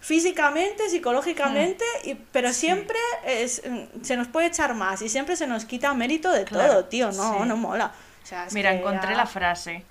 [0.00, 5.46] físicamente, psicológicamente, y, pero siempre es, mm, se nos puede echar más y siempre se
[5.46, 7.10] nos quita mérito de Claro, todo, tío.
[7.12, 7.48] No, sí.
[7.48, 7.92] no mola.
[8.22, 9.84] O sea, es Mira, que encontré ya- la frase.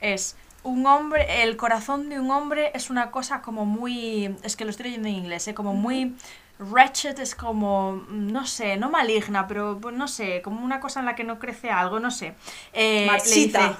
[0.00, 4.64] Es un hombre, el corazón de un hombre es una cosa como muy, es que
[4.64, 5.54] lo estoy leyendo en inglés, ¿eh?
[5.54, 6.14] como muy
[6.58, 11.06] wretched, es como, no sé, no maligna, pero pues, no sé, como una cosa en
[11.06, 12.34] la que no crece algo, no sé.
[12.72, 13.60] Eh, le Marchita.
[13.68, 13.76] dice-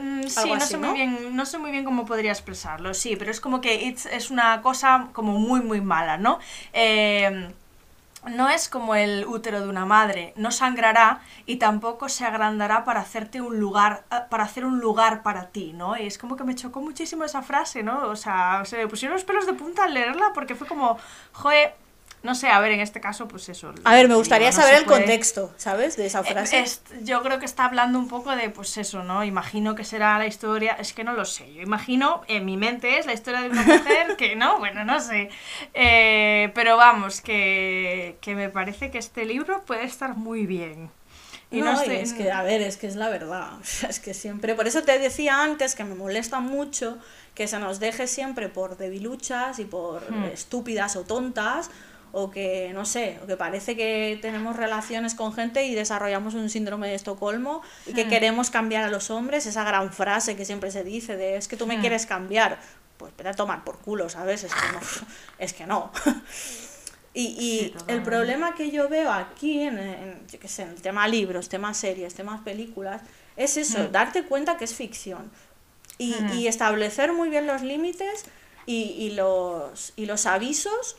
[0.00, 0.88] Mm, sí, no sé ¿no?
[0.88, 4.06] muy bien, no sé muy bien cómo podría expresarlo, sí, pero es como que it's-
[4.06, 6.38] es una cosa como muy muy mala, ¿no?
[6.72, 7.52] Eh,
[8.26, 13.00] no es como el útero de una madre, no sangrará y tampoco se agrandará para
[13.00, 15.96] hacerte un lugar, eh, para hacer un lugar para ti, ¿no?
[15.96, 18.08] Y es como que me chocó muchísimo esa frase, ¿no?
[18.08, 20.98] O sea, se me pusieron los pelos de punta al leerla porque fue como,
[21.32, 21.74] joder,
[22.22, 23.72] no sé, a ver, en este caso, pues eso.
[23.84, 25.96] A ver, me digo, gustaría no saber el puede- contexto, ¿sabes?
[25.96, 26.60] De esa eh, frase.
[26.60, 29.22] es- yo creo que está hablando un poco de, pues eso, ¿no?
[29.24, 32.98] Imagino que será la historia, es que no lo sé, yo imagino, en mi mente
[32.98, 34.58] es la historia de una mujer que, ¿no?
[34.58, 35.30] Bueno, no sé.
[35.74, 40.90] Eh, pero vamos, que, que me parece que este libro puede estar muy bien.
[41.50, 43.54] Y no, no, y sé, es que, a ver, es que es la verdad.
[43.58, 44.54] O sea, es que siempre.
[44.54, 46.98] Por eso te decía antes que me molesta mucho
[47.34, 50.24] que se nos deje siempre por debiluchas y por Hmm.
[50.24, 51.70] estúpidas o tontas.
[52.20, 56.50] O que, no sé, o que parece que tenemos relaciones con gente y desarrollamos un
[56.50, 58.08] síndrome de Estocolmo y que Hmm.
[58.08, 61.56] queremos cambiar a los hombres, esa gran frase que siempre se dice de es que
[61.56, 61.80] tú me Hmm.
[61.80, 62.58] quieres cambiar.
[62.96, 64.42] Pues vete a tomar por culo, ¿sabes?
[64.42, 64.80] Es que no.
[65.38, 65.92] Es que no.
[67.14, 70.68] Y, y Sí, el problema que yo veo aquí, en, en, yo qué sé, en
[70.70, 73.00] el tema libros, temas series, temas películas,
[73.36, 73.92] es eso, Mm.
[73.92, 75.30] darte cuenta que es ficción.
[75.98, 76.32] Y, Mm.
[76.34, 78.24] y establecer muy bien los límites
[78.66, 80.96] y, y los, y los avisos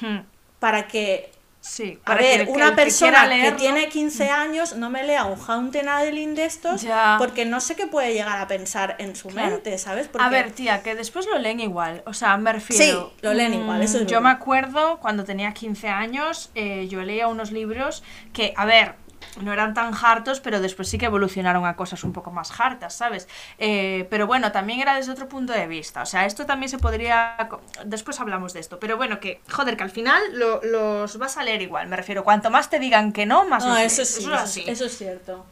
[0.00, 0.18] Hmm,
[0.58, 4.76] para que, Sí, a que ver, que- una que persona que, leerlo- tiene 15 años
[4.76, 7.16] no me lea un Haunted Adeline de estos Ya.
[7.18, 9.50] porque no sé qué puede llegar a pensar en su Claro.
[9.50, 10.06] mente, ¿sabes?
[10.06, 12.02] A Porque- ver, tía, que después lo leen igual.
[12.06, 13.10] O sea, me refiero.
[13.10, 16.86] Sí, lo leen igual, eso es mm, Yo me acuerdo cuando tenía 15 años, eh,
[16.88, 18.94] yo leía unos libros que, a ver,
[19.42, 22.94] no eran tan hartos, pero después sí que evolucionaron a cosas un poco más hartas,
[22.94, 23.28] ¿sabes?
[23.58, 26.02] Eh, pero bueno, también era desde otro punto de vista.
[26.02, 27.36] O sea, esto también se podría.
[27.84, 28.78] Después hablamos de esto.
[28.78, 30.22] Pero bueno, que, joder, que al final
[30.62, 31.88] los vas a leer igual.
[31.88, 33.64] Me refiero, cuanto más te digan que no, más.
[33.64, 34.64] No, eso, sí, eso, es así.
[34.66, 35.46] eso es cierto.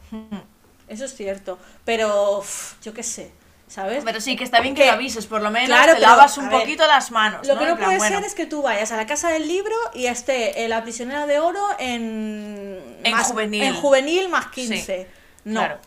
[0.87, 1.57] Eso es cierto.
[1.83, 2.43] Pero,
[2.81, 3.31] yo qué sé.
[3.67, 4.03] ¿Sabes?
[4.05, 6.85] Pero sí, que está bien que lo avises, por lo menos te lavas un poquito
[6.87, 7.47] las manos.
[7.47, 10.07] Lo que no puede ser es que tú vayas a la casa del libro y
[10.07, 13.63] esté eh, la prisionera de oro en, en juvenil.
[13.63, 15.07] En juvenil más 15.
[15.45, 15.59] No.
[15.59, 15.79] Claro.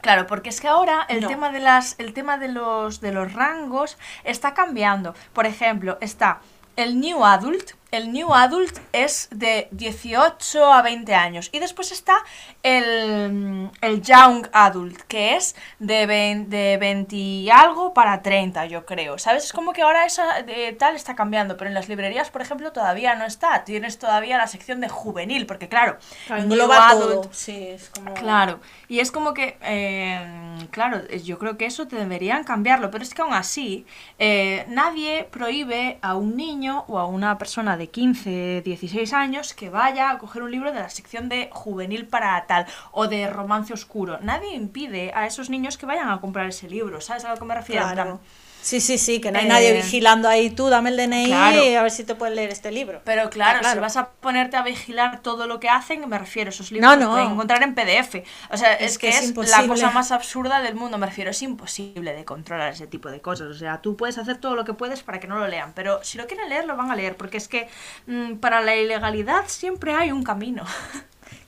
[0.00, 3.34] Claro, porque es que ahora el tema de las el tema de los de los
[3.34, 5.14] rangos está cambiando.
[5.34, 6.40] Por ejemplo, está
[6.76, 11.48] el New Adult, el New Adult es de 18 a 20 años.
[11.52, 12.16] Y después está
[12.62, 18.86] el, el Young Adult, que es de 20, de 20 y algo para 30, yo
[18.86, 19.18] creo.
[19.18, 19.44] ¿Sabes?
[19.44, 22.72] Es como que ahora esa de, tal está cambiando, pero en las librerías, por ejemplo,
[22.72, 23.64] todavía no está.
[23.64, 25.98] Tienes todavía la sección de juvenil, porque claro,
[26.46, 27.32] New Adult.
[27.32, 28.14] Sí, es como...
[28.14, 33.02] Claro, y es como que, eh, claro, yo creo que eso te deberían cambiarlo, pero
[33.02, 33.86] es que aún así,
[34.18, 39.70] eh, nadie prohíbe a un niño o a una persona de 15, 16 años que
[39.70, 43.72] vaya a coger un libro de la sección de juvenil para tal o de romance
[43.72, 44.18] oscuro.
[44.20, 47.44] Nadie impide a esos niños que vayan a comprar ese libro, ¿sabes a lo que
[47.46, 48.20] me refiero?
[48.62, 51.74] Sí, sí, sí, que no hay nadie eh, vigilando ahí, tú dame el DNI y
[51.74, 53.00] a ver si te puedes leer este libro.
[53.04, 56.70] Pero claro, si vas a ponerte a vigilar todo lo que hacen, me refiero, esos
[56.70, 57.10] libros no, no.
[57.12, 58.16] pueden encontrar en PDF.
[58.50, 62.12] O sea, es, que, es, la cosa más absurda del mundo, me refiero, es imposible
[62.12, 63.48] de controlar ese tipo de cosas.
[63.48, 66.02] O sea, tú puedes hacer todo lo que puedes para que no lo lean, pero
[66.04, 67.68] si lo quieren leer, lo van a leer, porque es que
[68.06, 70.64] mm, para la ilegalidad siempre hay un camino.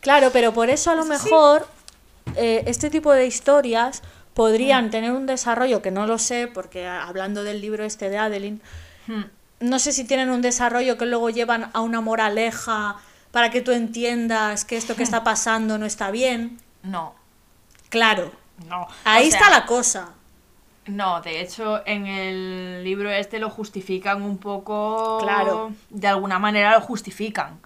[0.00, 1.66] Claro, pero por eso a lo mejor
[2.36, 4.02] eh, este tipo de historias
[4.34, 4.90] podrían mm.
[4.90, 8.60] tener un desarrollo que no lo sé, porque hablando del libro este de Adeline,
[9.06, 9.22] mm.
[9.60, 12.96] no sé si tienen un desarrollo que luego llevan a una moraleja
[13.30, 16.58] para que tú entiendas que esto que está pasando no está bien.
[16.82, 17.14] No.
[17.88, 18.32] Claro.
[18.68, 18.86] No.
[19.04, 20.10] Ahí está la cosa.
[20.86, 25.18] No, de hecho en el libro este lo justifican un poco.
[25.20, 25.72] Claro.
[25.90, 27.60] De alguna manera lo justifican.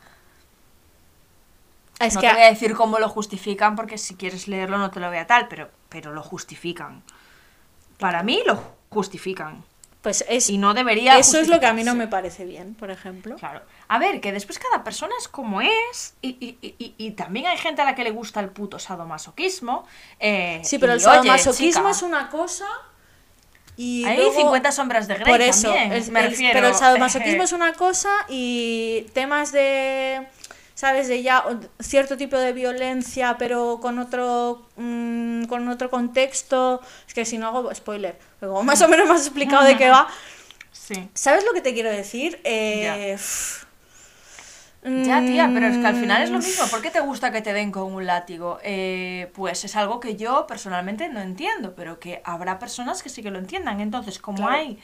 [1.99, 2.27] Es no que...
[2.27, 5.17] te voy a decir cómo lo justifican porque si quieres leerlo no te lo voy
[5.17, 7.03] a tal, pero pero lo justifican.
[7.99, 9.65] Para mí lo justifican.
[10.07, 11.19] Pues es, y no debería.
[11.19, 13.35] Eso es lo que a mí no me parece bien, por ejemplo.
[13.35, 13.63] Claro.
[13.89, 17.83] A ver, que después cada persona es como es, y, y, y, también hay gente
[17.83, 19.85] a la que le gusta el puto sadomasoquismo.
[20.21, 22.67] Eh, sí, pero el sadomasoquismo es una cosa.
[23.77, 25.75] Y hay 50 sombras de Grey por eso,
[26.13, 26.55] me refiero.
[26.55, 30.29] Pero el sadomasoquismo es una cosa y temas de
[30.77, 31.09] ¿sabes?
[31.09, 31.43] De ya
[31.81, 36.83] cierto tipo de violencia, pero con otro, mm, con otro contexto.
[37.09, 39.89] Es que si no hago spoiler, luego más o menos me has explicado de qué
[39.89, 40.07] va.
[40.71, 41.09] Sí.
[41.15, 42.39] ¿Sabes lo que te quiero decir?
[42.45, 43.17] Eh,
[44.83, 45.21] ya.
[45.21, 46.67] tía, pero es que al final es lo mismo.
[46.67, 48.59] ¿Por qué te gusta que te den con un látigo?
[48.63, 53.23] Eh, pues es algo que yo personalmente no entiendo, pero que habrá personas que sí
[53.23, 53.81] que lo entiendan.
[53.81, 54.79] Entonces, como hay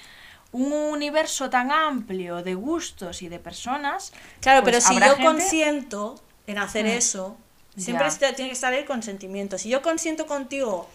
[0.53, 4.13] un universo tan amplio de gustos y de personas.
[4.41, 6.89] Claro, pero pues si yo consiento en hacer mm.
[6.89, 7.37] eso,
[7.77, 9.59] siempre tiene que estar el consentimiento.
[9.59, 10.89] Si yo consiento contigo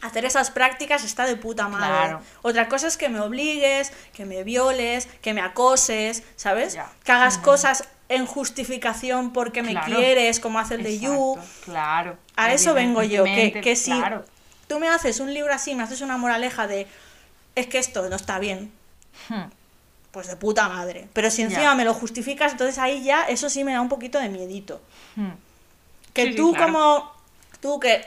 [0.00, 2.18] hacer esas prácticas está de puta madre.
[2.42, 6.78] Otra cosa es que me obligues, que me violes, que me acoses, ¿sabes?
[7.04, 11.38] Que hagas cosas en justificación porque me quieres, como hace el de You.
[11.64, 12.16] Claro.
[12.36, 13.92] A eso vengo yo, que, que si
[14.66, 16.86] tú me haces un libro así, me haces una moraleja de
[17.54, 18.72] es que esto no está bien,
[19.28, 19.50] Hmm.
[20.10, 21.08] Pues de puta madre.
[21.12, 24.18] Pero si encima me lo justificas, entonces ahí ya eso sí me da un poquito
[24.18, 24.80] de miedito.
[25.16, 25.32] Hmm.
[26.12, 27.12] Que tú como...
[27.60, 28.06] Tú que...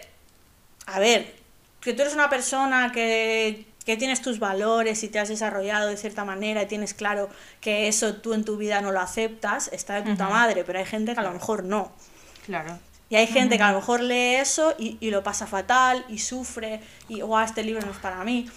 [0.87, 1.35] A ver,
[1.79, 5.97] que tú eres una persona que, que tienes tus valores y te has desarrollado de
[5.97, 9.95] cierta manera y tienes claro que eso tú en tu vida no lo aceptas, está
[9.95, 11.91] de puta madre, pero hay gente que a lo mejor no.
[12.45, 12.79] Claro.
[13.09, 16.19] Y hay gente que a lo mejor lee eso y, y, lo pasa fatal y
[16.19, 18.49] sufre y, guau, este libro no es para mí.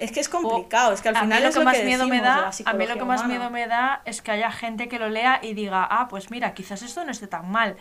[0.00, 2.72] Es que es complicado, es que al final lo que, más miedo me da, a
[2.72, 5.52] mí lo que más miedo me da es que haya gente que lo lea y
[5.52, 7.76] diga, ah, pues mira, quizás esto no esté tan mal.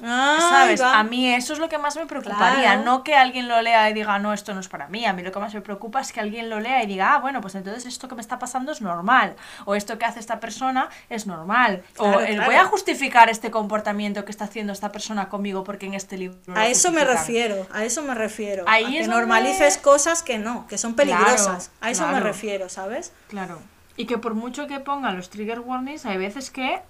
[0.00, 0.80] ¿Sabes?
[0.80, 2.76] A mí eso es lo que más me preocuparía.
[2.76, 5.04] No que alguien lo lea y diga, no, esto no es para mí.
[5.04, 7.18] A mí lo que más me preocupa es que alguien lo lea y diga, ah,
[7.18, 9.36] bueno, pues entonces esto que me está pasando es normal.
[9.64, 11.82] O esto que hace esta persona es normal.
[11.98, 16.16] o voy a justificar este comportamiento que está haciendo esta persona conmigo porque en este
[16.16, 16.38] libro.
[16.54, 18.64] A eso me refiero, a eso me refiero.
[18.68, 21.70] a que normalices cosas que no, que son peligrosas.
[21.80, 23.12] a eso me refiero, ¿sabes?
[23.28, 23.60] Claro.
[23.96, 26.80] Y que por mucho que pongan los trigger warnings, hay veces que.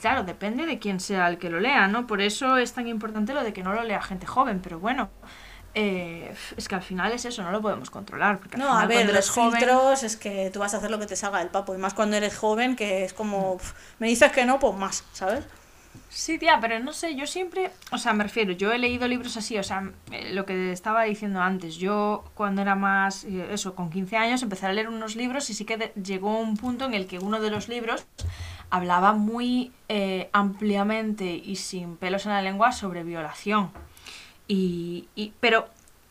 [0.00, 2.06] Claro, depende de quién sea el que lo lea, ¿no?
[2.06, 5.08] Por eso es tan importante lo de que no lo lea gente joven, pero bueno,
[5.74, 8.38] eh, es que al final es eso, no lo podemos controlar.
[8.38, 11.16] Porque no, a ver, los filtros es que tú vas a hacer lo que te
[11.16, 13.58] salga del papo, y más cuando eres joven, que es como,
[13.98, 15.44] me dices que no, pues más, ¿sabes?
[16.08, 19.36] Sí, tía, pero no sé, yo siempre, o sea, me refiero, yo he leído libros
[19.36, 23.74] así, o sea, eh, lo que estaba diciendo antes, yo cuando era más, eh, eso,
[23.74, 26.84] con 15 años empecé a leer unos libros y sí que de- llegó un punto
[26.84, 28.06] en el que uno de los libros
[28.70, 33.70] hablaba muy eh, ampliamente y sin pelos en la lengua sobre violación.
[34.48, 35.68] Y, y- pero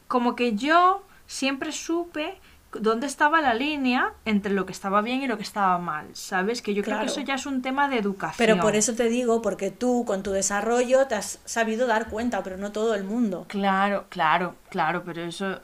[0.07, 2.37] como que yo siempre supe
[2.71, 6.61] dónde estaba la línea entre lo que estaba bien y lo que estaba mal, ¿sabes?
[6.61, 8.35] Que yo creo que eso ya es un tema de educación.
[8.37, 12.43] Pero por eso te digo, porque tú con tu desarrollo te has sabido dar cuenta,
[12.43, 13.45] pero no todo el mundo.
[13.47, 15.59] Claro, claro, claro, pero eso...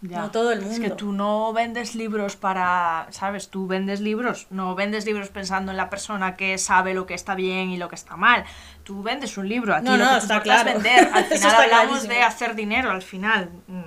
[0.00, 0.18] Ya.
[0.18, 0.96] No todo el Es que mundo.
[0.96, 3.48] tú no vendes libros para, ¿sabes?
[3.48, 7.34] Tú vendes libros, no vendes libros pensando en la persona que sabe lo que está
[7.34, 8.44] bien y lo que está mal.
[8.84, 10.72] Tú vendes un libro, aquí No, lo no, que está es claro.
[10.72, 11.10] vender.
[11.12, 12.12] Al final hablamos clarísimo.
[12.14, 13.50] de hacer dinero, al final.
[13.66, 13.82] Mm.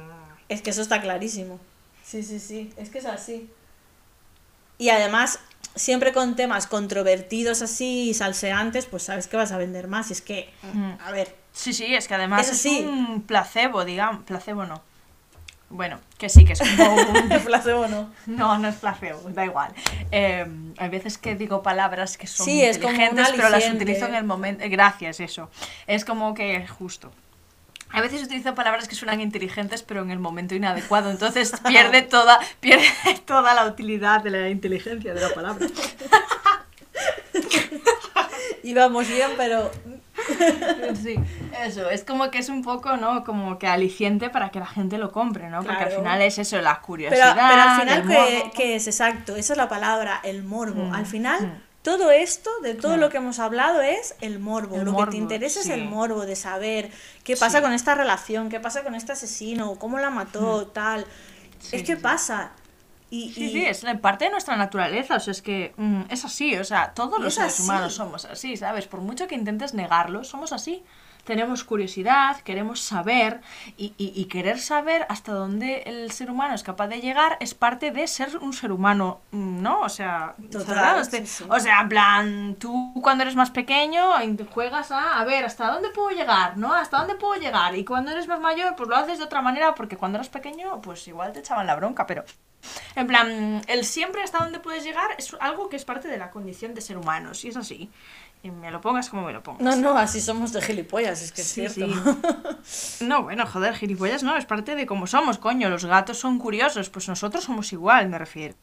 [0.50, 1.60] Es que eso está clarísimo.
[2.04, 3.50] Sí, sí, sí, es que es así.
[4.78, 5.40] Y además,
[5.76, 10.10] siempre con temas controvertidos así, salseantes, pues sabes que vas a vender más.
[10.10, 10.52] Y es que,
[11.06, 12.86] a ver, Sí, sí, es que además es sí.
[12.90, 14.24] un placebo, digamos.
[14.24, 14.82] Placebo no.
[15.72, 17.30] Bueno, que sí, que es como un...
[17.46, 18.12] placebo no.
[18.28, 19.72] No, no es placebo, da igual.
[20.12, 20.46] Eh,
[20.78, 24.24] hay veces que digo palabras que son Sí, es inteligentes, pero las utilizo en el
[24.26, 24.64] momento.
[24.64, 25.50] eh, Gracias, eso.
[25.88, 27.12] Es como que justo.
[27.94, 31.10] A veces utilizo palabras que suenan inteligentes, pero en el momento inadecuado.
[31.10, 32.86] Entonces pierde toda, pierde
[33.26, 35.68] toda la utilidad de la inteligencia de la palabra.
[38.64, 39.72] Íbamos bien, pero
[41.02, 41.16] Sí,
[41.64, 41.90] eso.
[41.90, 43.24] Es como que es un poco, ¿no?
[43.24, 45.64] Como que aliciente para que la gente lo compre, ¿no?
[45.64, 47.36] Porque al final es eso, la Pero, curiosidad.
[47.36, 48.52] pero al final, el ¿qué, morbo.
[48.56, 48.88] qué es?
[48.88, 50.86] Exacto, esa es la palabra, el morbo.
[50.86, 51.62] Mm, Al final, mm.
[51.82, 53.02] todo esto, de todo Claro.
[53.02, 54.76] lo que hemos hablado, es el morbo.
[54.76, 55.70] El lo que te interesa sí.
[55.72, 56.92] es el morbo de saber
[57.24, 57.64] qué pasa Sí.
[57.64, 61.02] con esta relación, qué pasa con este asesino, cómo la mató, tal.
[61.02, 61.06] Mm.
[61.60, 62.52] Sí, es que pasa.
[63.12, 66.24] Y, Sí, y- sí, es parte de nuestra naturaleza, o sea, es que mm, es
[66.26, 67.64] así, o sea, todos los es seres así.
[67.64, 68.88] humanos somos así, ¿sabes?
[68.88, 70.84] Por mucho que intentes negarlo, somos así.
[71.26, 73.42] Tenemos curiosidad, queremos saber
[73.78, 77.54] y, y- y querer saber hasta dónde el ser humano es capaz de llegar es
[77.54, 79.82] parte de ser un ser humano, mm, ¿no?
[79.82, 81.44] O sea, Total, sí, sí.
[81.48, 84.04] o sea, en plan, tú cuando eres más pequeño
[84.52, 86.58] juegas a, a ver, ¿hasta dónde puedo llegar?
[86.58, 86.74] ¿No?
[86.74, 87.76] ¿Hasta dónde puedo llegar?
[87.76, 90.82] Y cuando eres más mayor, pues lo haces de otra manera porque cuando eras pequeño,
[90.82, 92.24] pues igual te echaban la bronca, pero...
[92.96, 96.30] En plan, el siempre hasta dónde puedes llegar es algo que es parte de la
[96.32, 97.90] condición de ser humano, si es así.
[98.44, 99.62] Y me lo pongas como me lo pongas.
[99.62, 101.94] No, no, así somos de gilipollas, es que es Sí, cierto.
[102.64, 103.06] sí.
[103.06, 105.70] No, bueno, joder, gilipollas no, es parte de cómo somos, coño.
[105.70, 108.56] Los gatos son curiosos, pues nosotros somos igual, me refiero.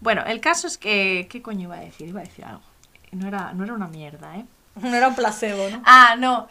[0.00, 1.26] Bueno, el caso es que.
[1.30, 2.08] ¿Qué coño iba a decir?
[2.08, 2.62] Iba a decir algo.
[3.12, 4.46] No era, no era una mierda, ¿eh?
[4.80, 5.82] No era un placebo, ¿no?
[5.84, 6.48] Ah, no.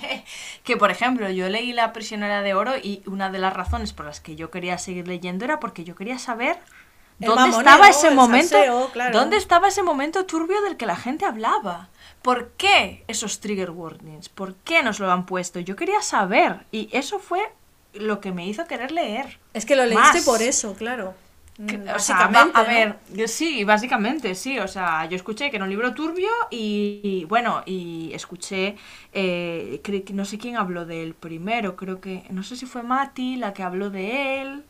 [0.64, 4.06] que por ejemplo, yo leí La prisionera de oro y una de las razones por
[4.06, 6.58] las que yo quería seguir leyendo era porque yo quería saber
[7.18, 8.50] dónde estaba ese momento.
[8.50, 9.18] salseo, claro.
[9.18, 11.88] ¿Dónde estaba ese momento turbio del que la gente hablaba?
[12.22, 14.28] ¿Por qué esos trigger warnings?
[14.28, 15.60] ¿Por qué nos lo han puesto?
[15.60, 17.40] Yo quería saber y eso fue
[17.92, 19.38] lo que me hizo querer leer.
[19.52, 20.24] Es que lo leíste Más.
[20.24, 21.14] por eso, claro.
[21.60, 22.72] Mm, o sea, va- básicamente, a ¿no?
[22.72, 24.58] ver, yo sí, básicamente, sí.
[24.58, 28.76] O sea, yo escuché que era un libro turbio y, y, bueno, y escuché,
[29.12, 29.80] eh,
[30.14, 33.62] no sé quién habló del primero, creo que, no sé si fue Mati la que
[33.62, 34.64] habló de él.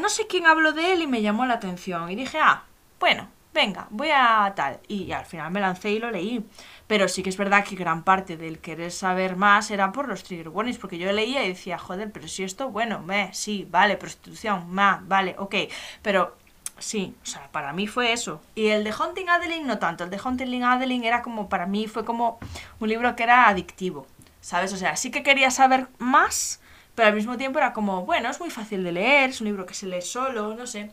[0.00, 2.10] No sé quién habló de él y me llamó la atención.
[2.10, 2.64] Y dije, ah,
[3.00, 4.80] bueno, venga, voy a tal.
[4.88, 6.44] Y al final me lancé y lo leí.
[6.86, 10.22] Pero sí que es verdad que gran parte del querer saber más era por los
[10.22, 13.96] trigger warnings, porque yo leía y decía, joder, pero si esto, bueno, me, sí, vale,
[13.96, 15.54] prostitución, ma, vale, ok.
[16.02, 16.36] Pero
[16.78, 18.40] sí, o sea, para mí fue eso.
[18.54, 20.04] Y el de Hunting Adeline no tanto.
[20.04, 22.38] El de Hunting Adeline era como, para mí fue como
[22.80, 24.06] un libro que era adictivo,
[24.40, 24.72] ¿sabes?
[24.72, 26.60] O sea, sí que quería saber más,
[26.94, 29.66] pero al mismo tiempo era como, bueno, es muy fácil de leer, es un libro
[29.66, 30.90] que se lee solo, no sé.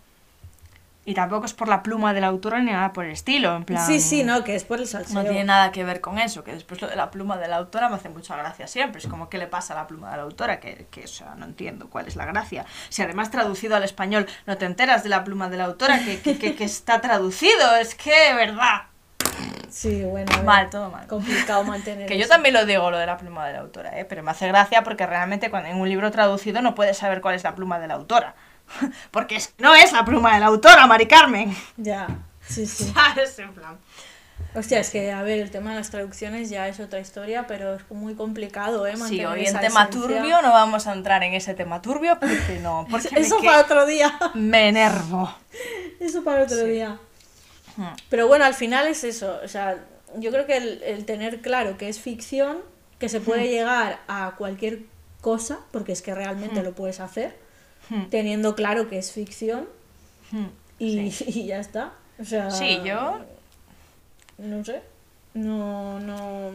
[1.07, 3.63] Y tampoco es por la pluma de la autora ni nada por el estilo, en
[3.63, 3.85] plan...
[3.85, 5.21] Sí, sí, no, que es por el salseo.
[5.21, 7.57] No tiene nada que ver con eso, que después lo de la pluma de la
[7.57, 8.99] autora me hace mucha gracia siempre.
[8.99, 10.59] Es como, ¿qué le pasa a la pluma de la autora?
[10.59, 12.65] Que, que o sea, no entiendo cuál es la gracia.
[12.89, 16.19] Si además traducido al español no te enteras de la pluma de la autora, que,
[16.21, 18.85] que, que, que está traducido, es que, verdad.
[19.69, 20.31] Sí, bueno.
[20.33, 21.05] ver, Mal, todo mal.
[21.07, 24.05] Complicado mantener Que yo también lo digo, lo de la pluma de la autora, ¿eh?
[24.05, 27.35] pero me hace gracia porque realmente cuando en un libro traducido no puedes saber cuál
[27.35, 28.35] es la pluma de la autora.
[29.11, 31.55] Porque no es la pluma de la autora, Mari Carmen.
[31.77, 32.07] Ya,
[32.47, 32.91] sí, sí.
[32.93, 33.37] ¿Sabes?
[33.39, 33.77] En plan.
[34.53, 37.75] Hostia, es que, a ver, el tema de las traducciones ya es otra historia, pero
[37.75, 38.93] es muy complicado, ¿eh?
[38.93, 39.89] Sí, mantener hoy en tema esencia.
[40.01, 43.61] turbio no vamos a entrar en ese tema turbio porque no, porque Eso que- para
[43.61, 44.17] otro día.
[44.33, 45.33] me enervo.
[45.99, 46.65] Eso para otro Sí.
[46.67, 46.97] día.
[47.75, 47.87] Hmm.
[48.09, 49.39] Pero bueno, al final es eso.
[49.43, 49.77] O sea,
[50.15, 52.57] yo creo que el, el tener claro que es ficción,
[52.99, 54.83] que se puede llegar a cualquier
[55.19, 57.37] cosa, porque es que realmente lo puedes hacer,
[57.89, 58.05] Hmm.
[58.09, 59.67] teniendo claro que es ficción
[60.31, 60.47] Hmm.
[60.79, 61.25] y, Sí.
[61.27, 61.93] y ya está.
[62.19, 63.19] O sea, Sí, yo-
[64.37, 64.81] No sé.
[65.33, 66.51] No, no.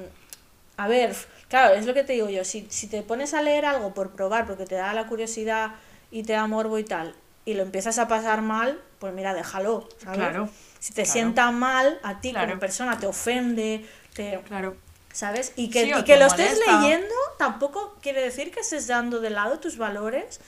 [0.76, 1.14] A ver,
[1.48, 2.44] claro, es lo que te digo yo.
[2.44, 5.72] Si, si te pones a leer algo por probar, porque te da la curiosidad
[6.10, 7.14] y te da morbo y tal,
[7.44, 10.18] y lo empiezas a pasar mal, pues mira, déjalo, ¿sabes?
[10.18, 11.12] Claro, Si te claro.
[11.12, 12.48] sienta mal a ti Claro.
[12.48, 14.76] como persona, te ofende, te, Claro.
[15.12, 15.52] ¿sabes?
[15.56, 19.30] Y que, Sí, y que lo estés leyendo tampoco quiere decir que estés dando de
[19.30, 20.40] lado tus valores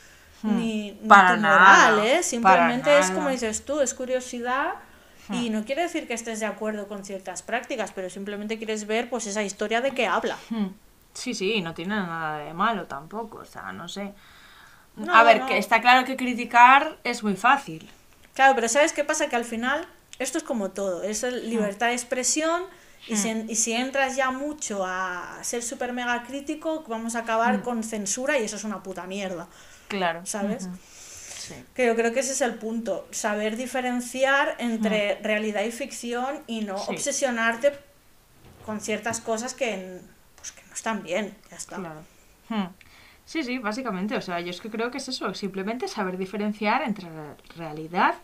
[0.43, 1.09] ni, ni.
[1.09, 2.11] Para tu nada, moral, ¿eh?
[2.11, 4.75] para Simplemente es como dices tú, es curiosidad
[5.31, 9.09] y no quiere decir que estés de acuerdo con ciertas prácticas, pero simplemente quieres ver
[9.09, 10.37] pues esa historia de qué habla.
[10.51, 10.69] Hmm.
[11.15, 14.13] Sí, sí, no tiene nada de malo tampoco, o sea, no sé.
[14.97, 15.47] No, a ver, no.
[15.47, 17.89] que está claro que criticar es muy fácil.
[18.35, 19.29] Claro, pero ¿sabes qué pasa?
[19.29, 19.87] Que al final
[20.19, 22.63] esto es como todo, es libertad de expresión
[23.09, 27.63] y, si, y si entras ya mucho a ser súper mega crítico, vamos a acabar
[27.63, 29.49] con censura y eso es una puta mierda,
[29.97, 30.25] Claro.
[30.27, 30.69] ¿sabes?
[31.39, 31.55] Sí.
[31.75, 36.61] Que yo creo que ese es el punto, saber diferenciar entre realidad y ficción y
[36.63, 36.85] no Sí.
[36.93, 37.73] obsesionarte
[38.65, 39.99] con ciertas cosas que,
[40.37, 41.77] pues, que no están bien, ya está.
[41.77, 42.01] Claro.
[42.49, 42.67] Hmm.
[43.25, 44.17] Sí, sí, básicamente.
[44.17, 48.15] O sea, yo es que creo que es eso, simplemente saber diferenciar entre re- realidad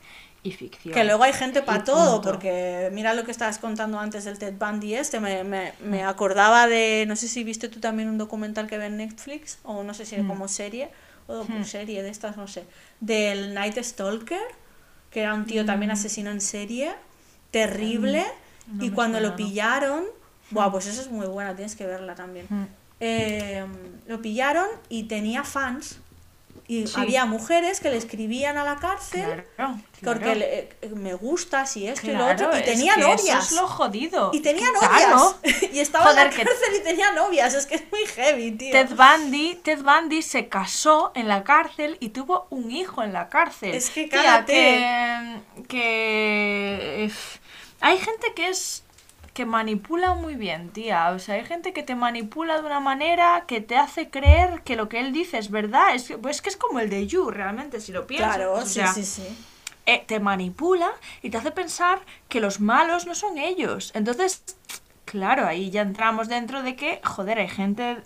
[0.44, 0.94] y ficción.
[0.94, 2.30] Que luego hay gente para todo, punto.
[2.30, 6.68] porque mira lo que estabas contando antes del Ted Bundy este, me, me, me acordaba
[6.68, 9.92] de, no sé si viste tú también un documental que ve en Netflix, o no
[9.94, 10.28] sé si Mm.
[10.28, 10.90] como serie,
[11.28, 12.64] o serie de estas, no sé,
[13.00, 14.40] del Night Stalker,
[15.10, 16.92] que era un tío también asesino en serie,
[17.50, 18.24] terrible,
[18.66, 18.78] Mm.
[18.78, 20.04] no y cuando lo pillaron,
[20.50, 22.46] buah, pues eso es muy buena, tienes que verla también.
[22.48, 22.64] Mm.
[23.00, 23.64] Eh,
[24.06, 26.00] lo pillaron y tenía fans,
[26.70, 26.94] y Sí.
[27.01, 31.86] había mujeres que le escribían a la cárcel Claro, porque le- eh, me gustas y
[31.86, 32.51] esto y lo otro.
[32.55, 33.20] Y es tenía que novias.
[33.22, 34.30] Eso es lo jodido.
[34.34, 35.36] Y tenía Es que, novias.
[35.72, 37.55] y estaba en la que- cárcel y tenía novias.
[37.55, 38.72] Es que es muy heavy, tío.
[38.72, 43.30] Ted Bundy, Ted Bundy se casó en la cárcel y tuvo un hijo en la
[43.30, 43.74] cárcel.
[43.74, 44.53] Es que Tía, cállate.
[44.53, 47.11] que, que
[47.80, 48.82] hay gente que es
[49.39, 51.11] que manipula muy bien, tía.
[51.11, 54.74] O sea, hay gente que te manipula de una manera que te hace creer que
[54.74, 55.95] lo que él dice es verdad.
[55.95, 58.34] Es que, pues que es como el de You, realmente, si lo piensas.
[58.34, 59.22] Claro, O sí, sea, sí, sí.
[59.86, 60.91] eh, te manipula
[61.22, 63.93] y te hace pensar que los malos no son ellos.
[63.95, 64.43] Entonces,
[65.05, 67.99] claro, ahí ya entramos dentro de que, joder, hay gente,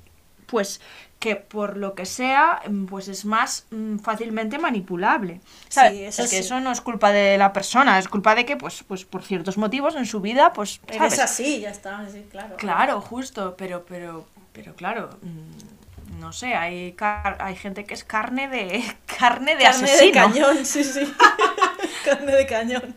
[0.44, 0.82] pues,
[1.22, 5.40] que por lo que sea, mm, pues es más mm, fácilmente manipulable.
[5.68, 5.92] ¿Sabes?
[5.92, 6.42] Sí, eso es que sí.
[6.44, 9.56] eso no es culpa de la persona, es culpa de que, pues, pues por ciertos
[9.56, 11.12] motivos en su vida, pues, ¿sabes?
[11.14, 12.56] Eres así, ya está, sí, claro.
[12.56, 18.02] Claro, justo, pero, pero, pero claro, mm, no sé, hay, car- hay gente que es
[18.04, 18.82] carne de,
[19.18, 20.12] carne de Carne de asesino.
[20.12, 21.04] cañón, sí, sí.
[22.04, 22.96] Carne de cañón.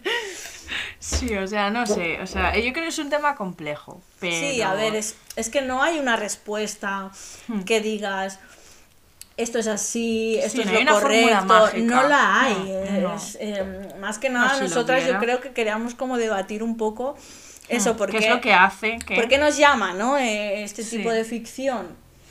[1.00, 4.36] Sí, o sea, no sé, o sea, yo creo que es un tema complejo, pero...
[4.36, 7.12] Sí, a ver, es, es que no hay una respuesta
[7.66, 8.40] que digas
[9.38, 10.68] esto es así, esto Hmm.
[10.70, 11.78] Sí, es no lo correcto.
[11.84, 12.74] No la hay.
[13.02, 13.16] No, no.
[13.16, 17.18] es, eh, más que nada, si nosotras yo creo que queríamos como debatir un poco
[17.68, 18.98] eso, Hmm, porque ¿Qué es lo que hace?
[19.06, 20.18] que- ¿Por qué nos llama, no?
[20.18, 20.98] Eh, este Sí.
[20.98, 21.88] tipo de ficción.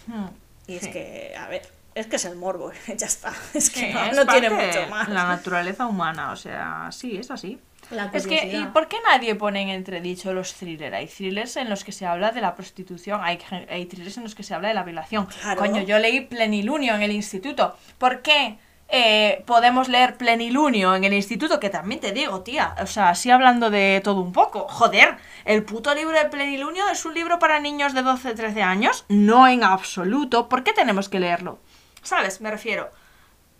[0.06, 0.26] Hmm,
[0.66, 3.34] Y es que, a ver, es que es el morbo, ya está.
[3.52, 5.06] Es que no, es no tiene mucho más.
[5.10, 7.58] La naturaleza humana, o sea, sí, es así.
[7.90, 10.94] La Es que, ¿y por qué nadie pone en entredicho los thrillers?
[10.94, 13.38] Hay thrillers en los que se habla de la prostitución, hay,
[13.70, 15.26] hay thrillers en los que se habla de la violación.
[15.26, 15.60] Claro.
[15.60, 17.76] Coño, yo leí Plenilunio en el instituto.
[17.98, 18.58] ¿Por qué
[18.88, 21.60] eh, podemos leer Plenilunio en el instituto?
[21.60, 24.66] Que también te digo, tía, o sea, así hablando de todo un poco.
[24.68, 29.04] Joder, el puto libro de Plenilunio es un libro para niños de 12, 13 años.
[29.08, 30.48] No en absoluto.
[30.48, 31.58] ¿Por qué tenemos que leerlo?
[32.02, 32.40] ¿Sabes?
[32.40, 32.90] Me refiero.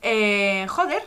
[0.03, 1.03] Eh, joder,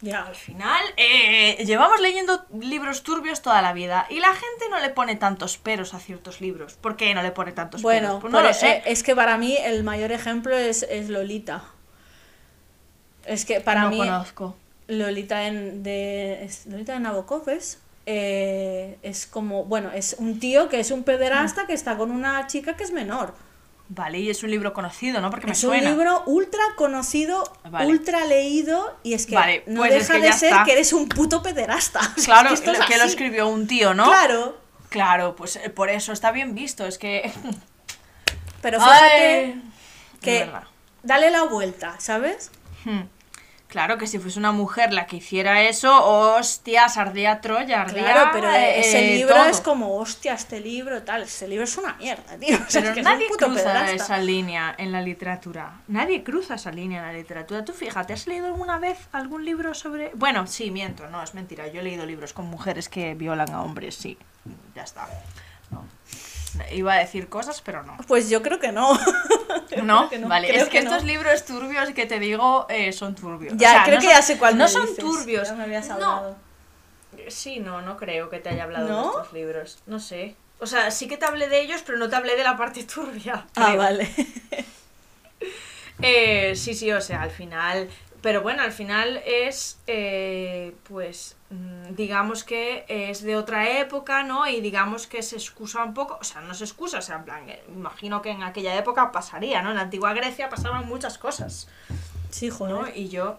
[0.00, 0.22] Ya.
[0.26, 4.90] al final, eh, llevamos leyendo libros turbios toda la vida y la gente no le
[4.90, 6.74] pone tantos peros a ciertos libros.
[6.74, 8.20] ¿Por qué no le pone tantos Bueno, peros?
[8.20, 8.70] Pues no lo sé.
[8.76, 11.64] eh, es que para mí el mayor ejemplo es, es Lolita.
[13.24, 14.56] Es que para no mí conozco.
[14.86, 20.68] Lolita en, de es Lolita de Nabokov es, eh, es como, bueno, es un tío
[20.68, 23.34] que es un pederasta que está con una chica que es menor.
[23.90, 25.30] Vale, y es un libro conocido, ¿no?
[25.30, 25.90] Porque me es un suena.
[25.90, 27.86] libro ultra conocido, Vale.
[27.86, 30.64] ultra leído y es que Vale, no pues es deja que de ser está.
[30.64, 32.00] que eres un puto pederasta.
[32.16, 34.04] O sea, Claro, es que, lo escribió un tío, ¿no?
[34.04, 34.58] Claro,
[34.90, 36.86] Claro, pues eh, por eso está bien visto.
[36.86, 37.30] Es que.
[38.62, 39.62] pero fíjate Ay,
[40.20, 40.50] que
[41.02, 42.50] dale la vuelta, ¿sabes?
[42.84, 43.02] Hmm.
[43.68, 48.02] Claro que si fuese una mujer la que hiciera eso, hostias, ardía Troya, ardía.
[48.02, 49.44] Claro, pero eh, ese libro todo.
[49.44, 51.24] es como, hostia, este libro, tal.
[51.24, 52.56] Ese libro es una mierda, tío.
[52.68, 55.80] O sea, Pero es que es nadie un puto cruza esa línea en la literatura.
[55.86, 57.62] Nadie cruza esa línea en la literatura.
[57.62, 60.12] Tú fíjate, ¿has leído alguna vez algún libro sobre...?
[60.14, 61.68] Bueno, sí, miento, no, es mentira.
[61.68, 64.16] Yo he leído libros con mujeres que violan a hombres, sí.
[64.74, 65.06] Ya está.
[66.72, 67.96] Iba a decir cosas, pero no.
[68.06, 68.98] Pues yo creo que no.
[69.82, 70.90] No, creo que no, vale, creo es que, no.
[70.90, 73.52] estos libros turbios que te digo eh, son turbios.
[73.56, 75.48] Ya, O sea, creo no que son- ya sé cuál No me son dices, turbios.
[75.48, 75.94] Ya me habías No.
[75.94, 76.36] hablado.
[77.28, 79.78] Sí, no, no creo que te haya hablado de estos libros.
[79.86, 80.34] No sé.
[80.58, 82.82] O sea, sí que te hablé de ellos, pero no te hablé de la parte
[82.94, 83.46] turbia.
[83.56, 83.76] Ah, creo.
[83.78, 84.10] vale.
[86.00, 87.88] Eh, sí, sí, o sea, al final.
[88.20, 94.46] Pero bueno, al final es, eh, pues, mm, digamos que es de otra época, ¿no?
[94.48, 97.24] Y digamos que se excusa un poco, o sea, no se excusa, o sea, en
[97.24, 99.70] plan, eh, imagino que en aquella época pasaría, ¿no?
[99.70, 101.68] En la antigua Grecia pasaban muchas cosas,
[102.30, 102.56] Sí, ¿no?
[102.56, 102.96] joder.
[102.96, 103.38] Y yo,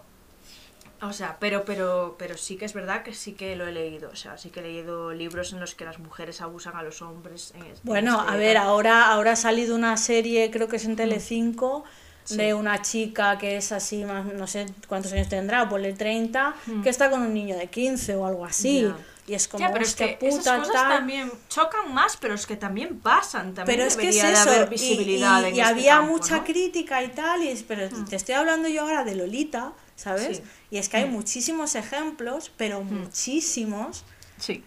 [1.02, 4.10] o sea, pero, pero, pero sí que es verdad que sí que lo he leído,
[4.10, 7.02] o sea, sí que he leído libros en los que las mujeres abusan a los
[7.02, 7.52] hombres.
[7.54, 10.76] En es- en Bueno, este- a ver, ahora, ahora ha salido una serie, creo que
[10.76, 11.84] es en Telecinco,
[12.24, 12.36] Sí.
[12.36, 16.88] de una chica que es así, más, no sé cuántos años tendrá, ponle 30, que
[16.90, 18.88] está con un niño de 15 o algo así.
[19.26, 20.88] Y es como, Ya, pero es que esas puta, cosas tal.
[20.98, 23.54] también chocan más, pero es que también pasan.
[23.54, 25.70] También Pero es que es debería de eso, haber y- visibilidad y, en y este
[25.72, 26.44] había campo, mucha ¿no?
[26.44, 30.38] Crítica y tal, y pero te estoy hablando yo ahora de Lolita, ¿sabes?
[30.38, 30.42] Sí.
[30.72, 34.04] Y es que hay muchísimos ejemplos, pero muchísimos,
[34.38, 34.64] Sí.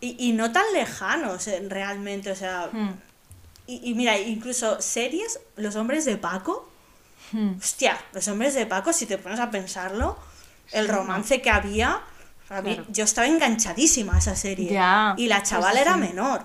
[0.00, 2.70] y, y no tan lejanos eh, realmente, o sea...
[3.66, 6.69] Y, y mira, incluso series, los hombres de Paco,
[7.58, 10.18] hostia, los hombres de Paco, si te pones a pensarlo,
[10.72, 12.00] el romance que había,
[12.48, 12.88] a mí- Claro.
[12.90, 14.72] yo estaba enganchadísima a esa serie.
[14.72, 15.78] Ya, y la chavala sí.
[15.80, 16.42] era menor.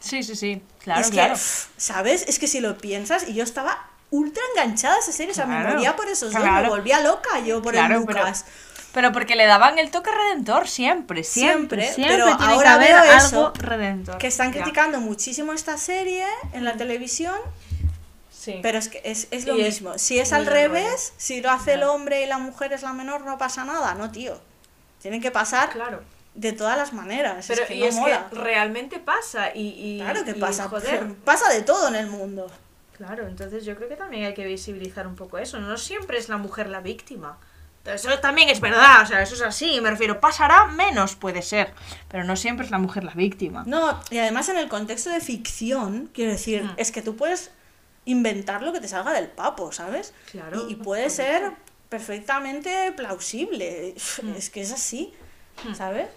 [0.00, 0.62] Sí, sí, sí.
[0.80, 1.34] Claro, es claro.
[1.34, 1.40] que,
[1.78, 2.24] ¿sabes?
[2.28, 5.46] Es que si lo piensas, y yo estaba ultra enganchada a esa serie, o sea,
[5.46, 6.68] me Claro, moría por esos dos, me claro.
[6.68, 8.44] volvía loca yo por Claro, el pero- Lucas.
[8.92, 11.82] Pero porque le daban el toque redentor siempre, siempre.
[11.82, 14.16] Siempre, Siempre, pero tiene ahora que haber veo algo eso, redentor.
[14.18, 14.62] Que están Ya.
[14.62, 16.24] criticando muchísimo esta serie
[16.54, 17.34] en la televisión,
[18.46, 18.60] Sí.
[18.62, 19.98] Pero es que es, es lo Y es mismo.
[19.98, 23.22] Si es al revés, si lo hace el hombre y la mujer es la menor,
[23.22, 23.94] no pasa nada.
[23.94, 24.38] No, tío.
[25.02, 26.00] Tienen que pasar Claro.
[26.34, 27.44] de todas las maneras.
[27.48, 28.28] Pero es que y no es mola.
[28.30, 29.50] que realmente pasa.
[29.54, 30.68] Y, y- Claro que y, pasa.
[30.68, 31.12] Joder.
[31.24, 32.50] Pasa de todo en el mundo.
[32.96, 35.58] Claro, entonces yo creo que también hay que visibilizar un poco eso.
[35.58, 37.38] No siempre es la mujer la víctima.
[37.84, 41.72] Eso también es verdad, o sea, eso es así, me refiero, pasará menos, puede ser,
[42.08, 43.62] pero no siempre es la mujer la víctima.
[43.64, 46.72] No, y además en el contexto de ficción, quiero decir, Mm.
[46.78, 47.52] es que tú puedes
[48.06, 50.14] inventar lo que te salga del papo, ¿sabes?
[50.30, 51.52] Claro, Y, y puede ser
[51.88, 53.94] perfectamente plausible.
[54.22, 54.34] Mm.
[54.36, 55.12] Es que es así,
[55.76, 56.08] ¿sabes?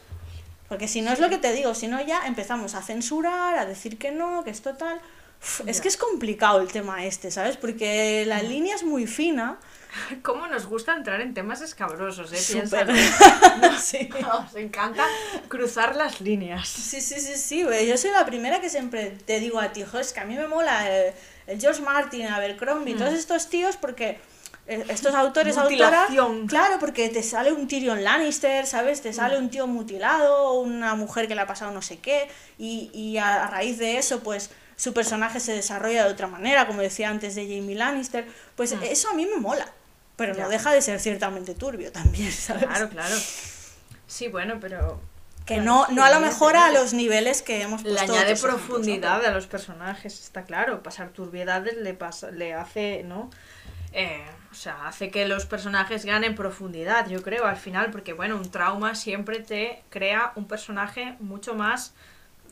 [0.68, 3.66] Porque si no es lo que te digo, si no ya empezamos a censurar, a
[3.66, 5.02] decir que no, que esto tal.
[5.42, 5.80] Uf, Es Ya.
[5.80, 5.82] Mm.
[5.84, 7.58] que es complicado el tema este, ¿sabes?
[7.58, 9.58] Porque la línea es muy fina.
[10.22, 12.38] ¿Cómo nos gusta entrar en temas escabrosos, eh?
[12.38, 12.86] Súper.
[12.88, 13.78] Piénsalo.
[13.82, 14.10] sí.
[14.22, 15.04] Nos encanta
[15.48, 16.68] cruzar las líneas.
[16.68, 17.66] Sí, sí, sí, sí.
[17.88, 20.36] Yo soy la primera que siempre te digo a ti, "Jo, es que a mí
[20.36, 21.14] me mola el,
[21.50, 24.20] el George Martin, Abercrombie, todos estos tíos porque
[24.68, 26.10] eh, estos autores, autoras,
[26.48, 29.02] claro, porque te sale un Tyrion Lannister, ¿sabes?
[29.02, 32.28] Te sale un tío mutilado, una mujer que le ha pasado no sé qué,
[32.58, 36.68] y, y a, a raíz de eso, pues su personaje se desarrolla de otra manera,
[36.68, 38.26] como decía antes de Jamie Lannister,
[38.56, 39.68] pues eso a mí me mola,
[40.16, 40.44] pero Ya.
[40.44, 42.66] no deja de ser ciertamente turbio también, ¿sabes?
[42.66, 43.16] Claro, claro.
[44.08, 45.02] Sí, bueno, pero...
[45.50, 48.14] Que claro, no, no a lo mejor a los niveles que hemos Le puesto.
[48.14, 48.58] añade ejemplos, ¿no?
[48.58, 50.84] profundidad a los personajes, está claro.
[50.84, 53.30] Pasar turbiedades le, pasa, le hace, ¿no?
[53.92, 58.36] Eh, o sea, hace que los personajes ganen profundidad, yo creo, al final, porque, bueno,
[58.38, 61.94] un trauma siempre te crea un personaje mucho más.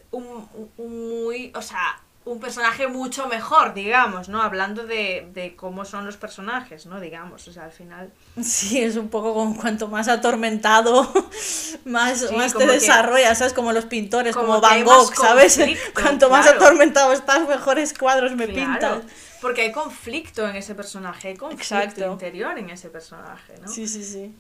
[0.09, 1.51] Un muy.
[1.55, 4.41] O sea, un personaje mucho mejor, digamos, ¿no?
[4.41, 6.99] Hablando de, de cómo son los personajes, ¿no?
[6.99, 8.11] Digamos, o sea, al final.
[8.41, 11.11] Sí, es un poco como cuanto más atormentado,
[11.85, 13.53] más, Sí, más te desarrollas, ¿sabes?
[13.53, 15.59] Como los pintores, como, Van Gogh, ¿sabes?
[15.93, 19.03] Cuanto más atormentado estás, mejores cuadros me Claro, pintas.
[19.41, 22.11] porque hay conflicto en ese personaje, hay conflicto Exacto.
[22.11, 23.67] interior en ese personaje, ¿no?
[23.67, 24.33] Sí, sí, sí.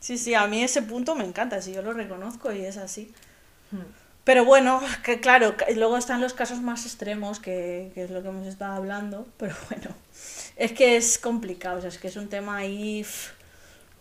[0.00, 3.12] Sí, sí, a mí ese punto me encanta, si yo lo reconozco y es así.
[3.70, 3.80] Hmm.
[4.28, 8.28] Pero bueno, que claro, luego están los casos más extremos, que, que es lo que
[8.28, 9.88] hemos estado hablando, pero bueno,
[10.56, 13.06] es que es complicado, o sea, es que es un tema ahí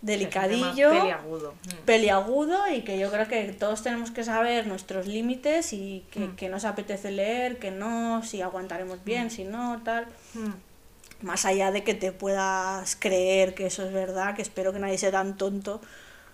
[0.01, 1.53] delicadillo, tema peliagudo.
[1.53, 1.85] Mm.
[1.85, 6.35] peliagudo y que yo creo que todos tenemos que saber nuestros límites y que, Mm.
[6.35, 10.07] que nos apetece leer, que no, si aguantaremos bien, si no, tal.
[10.33, 11.25] Mm.
[11.25, 14.97] Más allá de que te puedas creer que eso es verdad, que espero que nadie
[14.97, 15.79] sea tan tonto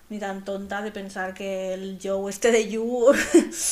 [0.09, 3.13] ni tan tonta de pensar que el Joe este de You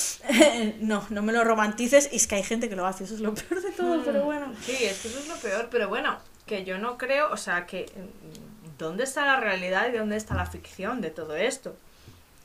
[0.80, 3.20] no, no me lo romantices y es que hay gente que lo hace, eso es
[3.20, 4.48] lo peor de todo, pero bueno.
[4.48, 4.56] Mm.
[4.64, 7.66] Sí, es que eso es lo peor, pero bueno, que yo no creo, o sea,
[7.66, 11.76] que mm, ¿dónde está la realidad y dónde está la ficción de todo esto?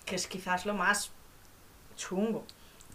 [0.05, 1.11] Que es quizás lo más
[1.97, 2.45] chungo.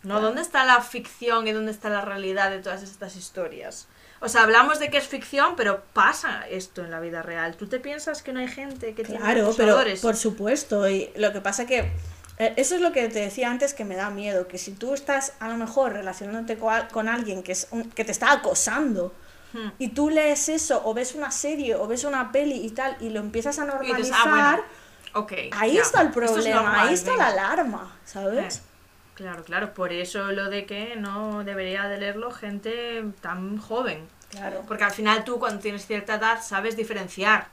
[0.04, 0.20] ¿No?
[0.20, 3.88] ¿Dónde está la ficción y dónde está la realidad de todas estas historias?
[4.22, 7.56] O sea, hablamos de que es ficción, pero pasa esto en la vida real.
[7.56, 11.34] ¿Tú te piensas que no hay gente que tiene Claro, pero por supuesto, y lo
[11.34, 11.92] que pasa que
[12.38, 14.94] eh, eso es lo que te decía antes que me da miedo, que si tú
[14.94, 18.32] estás a lo mejor relacionándote con, al- con alguien que, es un- que te está
[18.32, 19.14] acosando
[19.54, 19.72] Hmm.
[19.80, 23.10] y tú lees eso o ves una serie o ves una peli y tal y
[23.10, 24.64] lo empiezas a normalizar, dices, ah, bueno,
[25.26, 25.34] ok.
[25.52, 27.26] ahí está el es problema, normal, ahí está venga.
[27.32, 28.58] la alarma, ¿sabes?
[28.58, 28.62] Eh,
[29.22, 34.08] Claro, claro, por eso lo de que no debería de leerlo gente tan joven.
[34.32, 34.64] Claro.
[34.68, 37.50] Porque al final tú cuando tienes cierta edad sabes diferenciar.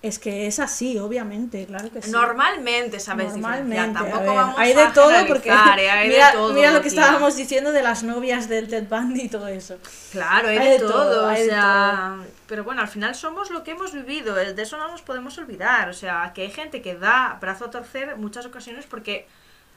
[0.00, 2.10] Es que es así, obviamente, claro que sí.
[2.10, 3.90] Normalmente sabes Normalmente, diferenciar.
[3.90, 5.90] a Tampoco ver, vamos hay a de todo porque ¿eh?
[5.90, 7.00] Hay de mira, todo, mira lo que tía.
[7.00, 9.78] estábamos diciendo de las novias del Ted Bundy y todo eso.
[10.10, 13.14] Claro, hay, Hay de, de todo, todo, o hay de sea, pero bueno, al final
[13.14, 16.42] somos lo que hemos vivido, eh, de eso no nos podemos olvidar, o sea, que
[16.42, 19.26] hay gente que da brazo a torcer en muchas ocasiones porque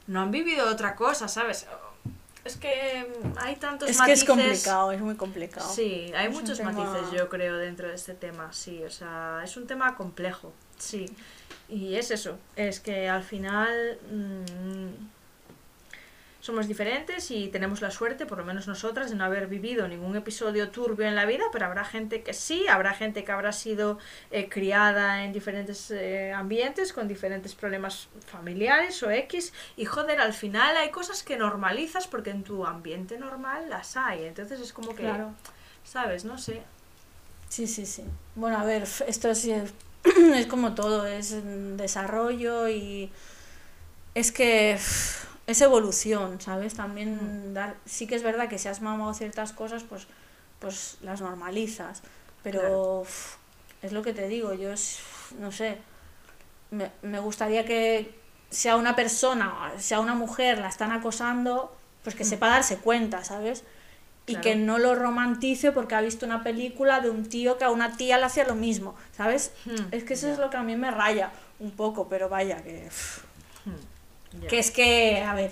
[0.08, 1.68] no han vivido otra cosa, ¿sabes?
[2.46, 4.28] Es que hay tantos Es que es matices.
[4.64, 5.70] complicado, es muy complicado.
[5.70, 9.42] Sí, hay Es muchos tema- matices, yo creo, dentro de este tema, sí, o sea,
[9.44, 11.06] es un tema complejo, sí.
[11.68, 15.17] Y es eso, es que al final mm,
[16.48, 20.16] somos diferentes y tenemos la suerte, por lo menos nosotras, de no haber vivido ningún
[20.16, 24.00] episodio turbio en la vida, pero habrá gente que sí, habrá gente que habrá sido
[24.32, 30.32] eh, criada en diferentes eh, ambientes, con diferentes problemas familiares o X, y joder, al
[30.32, 34.96] final hay cosas que normalizas porque en tu ambiente normal las hay, entonces es como
[34.96, 35.34] que, Claro.
[35.84, 36.24] ¿sabes?
[36.24, 36.62] No sé.
[37.50, 38.06] Sí, sí, sí.
[38.36, 39.74] Bueno, a ver, esto sí es,
[40.34, 43.12] es como todo, es mm, desarrollo y
[44.16, 44.78] es que
[45.48, 46.74] es evolución, ¿sabes?
[46.76, 50.08] También dar, sí que es verdad que si has mamado ciertas cosas, pues,
[50.60, 52.02] pues las normalizas,
[52.44, 53.06] pero Claro.
[53.82, 55.00] es lo que te digo, yo es,
[55.40, 55.78] no sé,
[56.72, 58.14] me, me gustaría que
[58.50, 63.64] sea una persona, sea una mujer, la están acosando, pues que sepa darse cuenta, ¿sabes?
[64.26, 64.44] Y Claro.
[64.44, 67.96] que no lo romantice porque ha visto una película de un tío que a una
[67.96, 69.54] tía le hacía lo mismo, ¿sabes?
[69.66, 72.62] Hmm, Es que eso es lo que a mí me raya un poco, pero vaya,
[72.64, 72.90] que,
[74.50, 75.52] que es que, a ver,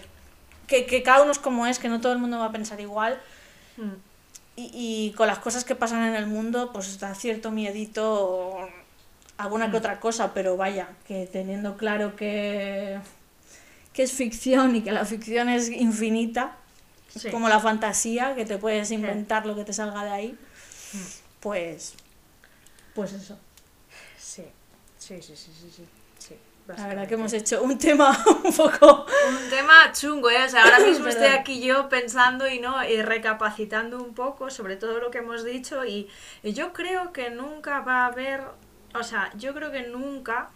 [0.68, 2.80] que, que cada uno es como es, que no todo el mundo va a pensar
[2.82, 3.20] igual
[3.78, 3.92] Hmm,
[4.56, 8.58] y, y con las cosas que pasan en el mundo, pues da cierto miedito
[9.38, 9.72] alguna Mm.
[9.72, 12.98] que otra cosa, pero vaya, que teniendo claro que,
[13.92, 16.56] que es ficción y que la ficción es infinita,
[17.14, 17.30] sí.
[17.32, 20.38] como la fantasía, que te puedes inventar lo que te salga de ahí,
[20.94, 20.98] Mm.
[21.42, 21.96] pues,
[22.94, 23.38] pues eso.
[24.18, 24.44] Sí,
[24.98, 25.84] sí, sí, sí, sí, sí.
[26.68, 29.06] La verdad que hemos hecho un tema un poco...
[29.06, 30.44] Un tema chungo, ¿eh?
[30.46, 34.76] O sea, ahora mismo estoy aquí yo pensando y no y recapacitando un poco sobre
[34.76, 36.10] todo lo que hemos dicho y,
[36.42, 38.42] y yo creo que nunca va a haber,
[38.96, 40.50] o sea, yo creo que nunca,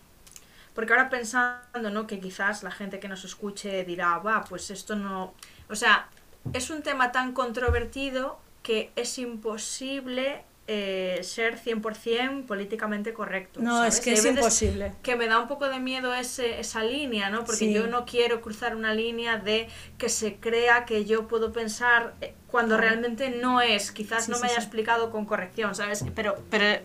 [0.73, 2.07] porque ahora pensando, ¿no?
[2.07, 5.35] Que quizás la gente que nos escuche dirá, va, pues esto no,
[5.69, 6.07] o sea,
[6.53, 13.59] es un tema tan controvertido que es imposible eh, ser 100% políticamente correcto.
[13.59, 13.95] No, ¿sabes?
[13.95, 14.93] es que es imposible.
[15.01, 17.39] que me da un poco de miedo ese, esa línea, ¿no?
[17.43, 17.73] Porque Sí.
[17.73, 19.67] yo no quiero cruzar una línea de
[19.97, 22.87] que se crea que yo puedo pensar eh, cuando Claro.
[22.89, 23.91] realmente no es.
[23.91, 26.05] Quizás Sí, no sí, me haya explicado con corrección, ¿sabes?
[26.13, 26.81] Pero, pero,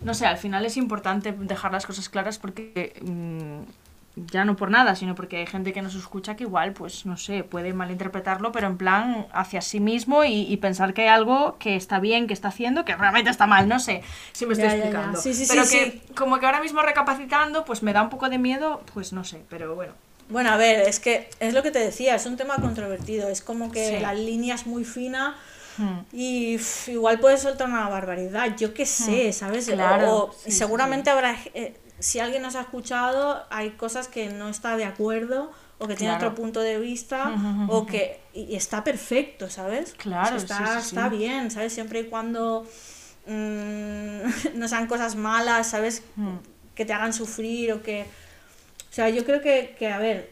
[0.00, 3.60] no sé, al final es importante dejar las cosas claras porque mm,
[4.16, 7.18] ya no por nada, sino porque hay gente que nos escucha que igual, pues, no
[7.18, 11.56] sé, puede malinterpretarlo, pero en plan hacia sí mismo y, y pensar que hay algo
[11.58, 14.02] que está bien, que está haciendo, que realmente está mal, no sé
[14.32, 14.86] si me estoy Ya, ya, ya.
[14.86, 15.20] explicando.
[15.20, 15.76] Sí, sí, pero sí.
[15.78, 19.22] que como que ahora mismo recapacitando, pues me da un poco de miedo, pues no
[19.22, 19.92] sé, pero bueno.
[20.28, 23.42] Bueno, a ver, es que es lo que te decía, es un tema controvertido, es
[23.42, 25.36] como que la línea es muy fina
[25.78, 25.98] Hmm.
[26.10, 29.66] y igual puedes soltar una barbaridad, yo qué sé, ¿sabes?
[29.66, 34.76] Claro, O- seguramente habrá, eh, si alguien nos ha escuchado, hay cosas que no está
[34.76, 36.28] de acuerdo o que tiene Claro.
[36.28, 37.32] otro punto de vista
[37.68, 39.94] o que y está perfecto, ¿sabes?
[39.98, 41.16] Claro, O sea, sí, está, sí, está sí.
[41.16, 41.72] bien, ¿sabes?
[41.72, 42.66] Siempre y cuando
[43.26, 44.20] mm,
[44.58, 46.02] no sean cosas malas, ¿sabes?
[46.16, 46.36] Hmm.
[46.74, 48.02] que te hagan sufrir o que...
[48.02, 50.30] O sea, yo creo que, que, a ver,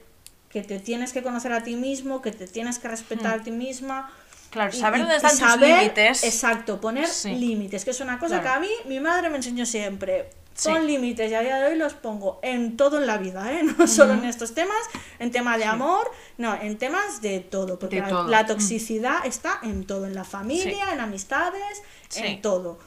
[0.51, 3.41] que te tienes que conocer a ti mismo, que te tienes que respetar Hmm.
[3.41, 4.11] a ti misma.
[4.51, 6.23] Claro, saber y- dónde están tus límites.
[6.25, 8.61] Exacto, poner límites, que es una cosa Claro.
[8.61, 10.31] que a mí mi madre me enseñó siempre.
[10.55, 10.69] Sí.
[10.69, 13.63] Pon límites y a día de hoy los pongo en todo en la vida, ¿eh?
[13.79, 14.77] no solo en estos temas,
[15.19, 18.29] en tema de amor, no, en temas de todo, porque De la, todo.
[18.29, 21.83] la toxicidad está en todo, en la familia, en amistades,
[22.17, 22.79] en todo.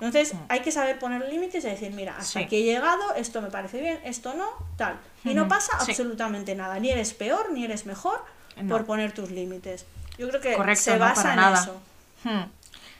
[0.00, 3.50] Entonces hay que saber poner límites y decir, mira, hasta aquí he llegado, esto me
[3.50, 4.46] parece bien, esto no,
[4.76, 4.98] tal.
[5.24, 8.22] Y no pasa absolutamente nada, ni eres peor ni eres mejor
[8.60, 8.68] No.
[8.72, 9.84] por poner tus límites.
[10.18, 11.60] Yo creo que Correcto, se no, basa para en nada.
[11.62, 11.80] eso.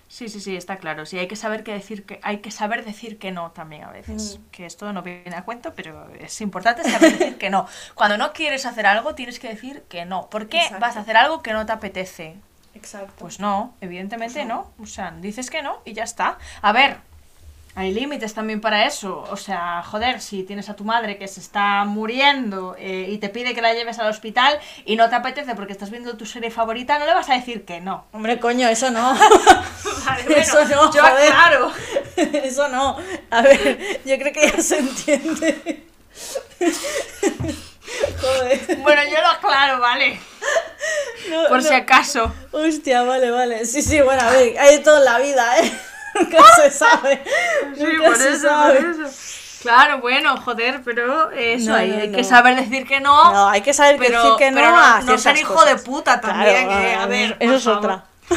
[0.08, 1.04] Sí, sí, sí, está claro.
[1.04, 3.90] Sí, hay que saber que decir que hay que saber decir que no también a
[3.90, 4.38] veces.
[4.38, 4.50] Mm.
[4.50, 7.66] Que esto no viene a cuento, pero es importante saber decir que no.
[7.94, 10.30] Cuando no quieres hacer algo, tienes que decir que no.
[10.30, 10.80] ¿Por qué Exacto.
[10.80, 12.36] vas a hacer algo que no te apetece?
[12.74, 13.14] Exacto.
[13.18, 14.70] Pues no, evidentemente Pues no.
[14.80, 16.38] O sea, dices que no y ya está.
[16.62, 16.98] A ver,
[17.76, 19.22] hay límites también para eso.
[19.30, 23.28] O sea, joder, si tienes a tu madre que se está muriendo eh, y te
[23.28, 26.50] pide que la lleves al hospital y no te apetece porque estás viendo tu serie
[26.50, 28.06] favorita, no le vas a decir que no.
[28.12, 29.14] Hombre, coño, eso no.
[30.06, 31.32] Vale, Eso no, yo joder.
[31.32, 31.72] aclaro.
[32.16, 32.96] eso no.
[33.30, 35.86] A ver, yo creo que ya se entiende.
[38.20, 38.76] Joder.
[38.78, 40.18] Bueno, yo lo aclaro, ¿vale?
[41.28, 42.32] No, por si acaso.
[42.52, 43.66] Hostia, vale, vale.
[43.66, 45.72] Sí, sí, bueno, a ver, hay de todo en la vida, ¿eh?
[46.20, 47.22] Nunca se sabe.
[47.76, 48.80] Sí, Nunca por se eso, sabe.
[48.80, 49.16] por eso.
[49.62, 52.16] Claro, bueno, joder, pero eso, No, hay, no, hay no.
[52.16, 53.32] que saber decir que no.
[53.32, 55.68] No, hay que saber pero, decir que no pero a no, ser hijo cosas.
[55.70, 57.78] de puta también, Claro, eh, a ver, eso es favor.
[57.78, 58.04] otra.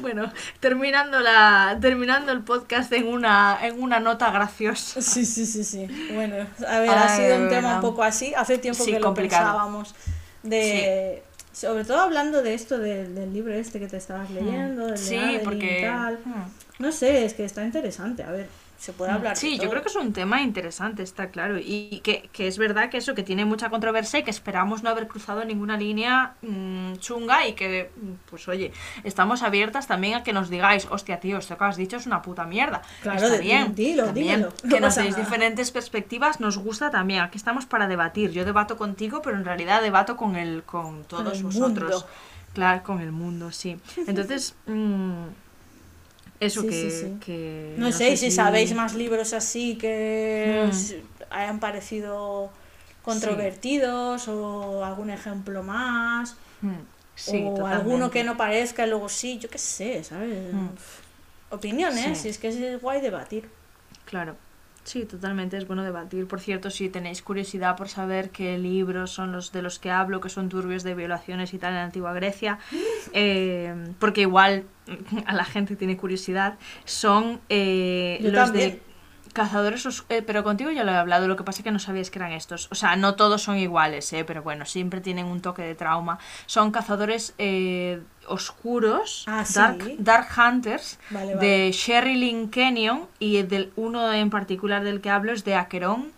[0.00, 5.02] Bueno, terminando la terminando el podcast en una en una nota graciosa.
[5.02, 5.86] Sí, sí, sí, sí.
[6.14, 8.32] Bueno, a ver, ha sido un tema un poco así.
[8.36, 9.44] Hace tiempo Sí, que lo complicado.
[9.46, 9.94] pensábamos.
[10.44, 11.22] De...
[11.58, 14.94] Sobre todo hablando de esto del, del libro este que te estabas leyendo, del de
[14.94, 14.96] Mm.
[14.96, 16.20] Sí, y porque tal.
[16.24, 16.44] hmm.
[16.78, 18.22] No sé, es que está interesante.
[18.22, 18.46] A ver,
[18.78, 19.70] se puede hablar de Sí, yo todo.
[19.70, 21.58] creo que es un tema interesante, está claro.
[21.58, 24.90] Y que, que es verdad que eso, que tiene mucha controversia y que esperamos no
[24.90, 28.72] haber cruzado ninguna línea mm, chunga y que, mm, pues oye,
[29.02, 32.22] estamos abiertas también a que nos digáis, hostia, tío, esto que has dicho es una
[32.22, 32.82] puta mierda.
[33.02, 33.74] Claro, Está de- bien.
[33.74, 34.26] dilo, también.
[34.36, 37.20] dímelo, Que nos deis diferentes perspectivas, nos gusta también.
[37.22, 38.30] Aquí estamos para debatir.
[38.30, 41.90] Yo debato contigo, pero en realidad debato con, el, con todos el vosotros.
[41.90, 42.06] mundo.
[42.54, 43.76] Claro, con el mundo, sí.
[44.06, 45.24] Entonces, mm,
[46.40, 50.70] eso Sí, que, sí, que No, sé, si sabéis más libros así que Mm.
[50.70, 50.94] os
[51.30, 52.50] hayan parecido
[53.02, 56.74] controvertidos o algún ejemplo más Mm,
[57.14, 57.76] sí, o totalmente.
[57.76, 60.52] alguno que no parezca y luego sí, yo qué sé, ¿sabes?
[60.52, 60.68] Mm.
[61.50, 62.22] Opiniones, Sí.
[62.24, 63.48] si es que es guay debatir.
[64.04, 64.36] Claro.
[64.88, 66.26] Sí, totalmente es bueno debatir.
[66.26, 70.22] Por cierto, si tenéis curiosidad por saber qué libros son los de los que hablo,
[70.22, 72.58] que son turbios de violaciones y tal en la antigua Grecia,
[73.12, 74.64] eh, porque igual
[75.26, 78.70] a la gente tiene curiosidad, son eh, los también.
[78.70, 78.88] de
[79.32, 82.10] cazadores eh, pero contigo ya lo he hablado, lo que pasa es que no sabías
[82.10, 82.68] que eran estos.
[82.70, 86.18] O sea, no todos son iguales, eh, pero bueno, siempre tienen un toque de trauma.
[86.46, 89.54] Son cazadores eh, oscuros, Ah, ¿sí?
[89.54, 91.72] dark, dark hunters, Vale, de vale.
[91.72, 96.12] Sherilyn Kenyon y del uno en particular del que hablo es de Aquerón.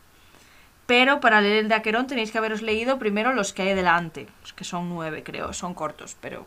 [0.86, 4.26] Pero para leer el de Aquerón tenéis que haberos leído primero los que hay delante,
[4.56, 6.46] que son nueve creo, son cortos, pero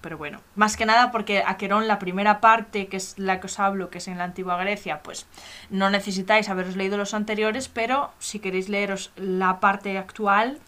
[0.00, 3.58] pero bueno, más que nada porque Aquerón, la primera parte, que es la que os
[3.58, 5.26] hablo, que es en la antigua Grecia, pues
[5.70, 10.60] no necesitáis haberos leído los anteriores, pero si queréis leeros la parte actual,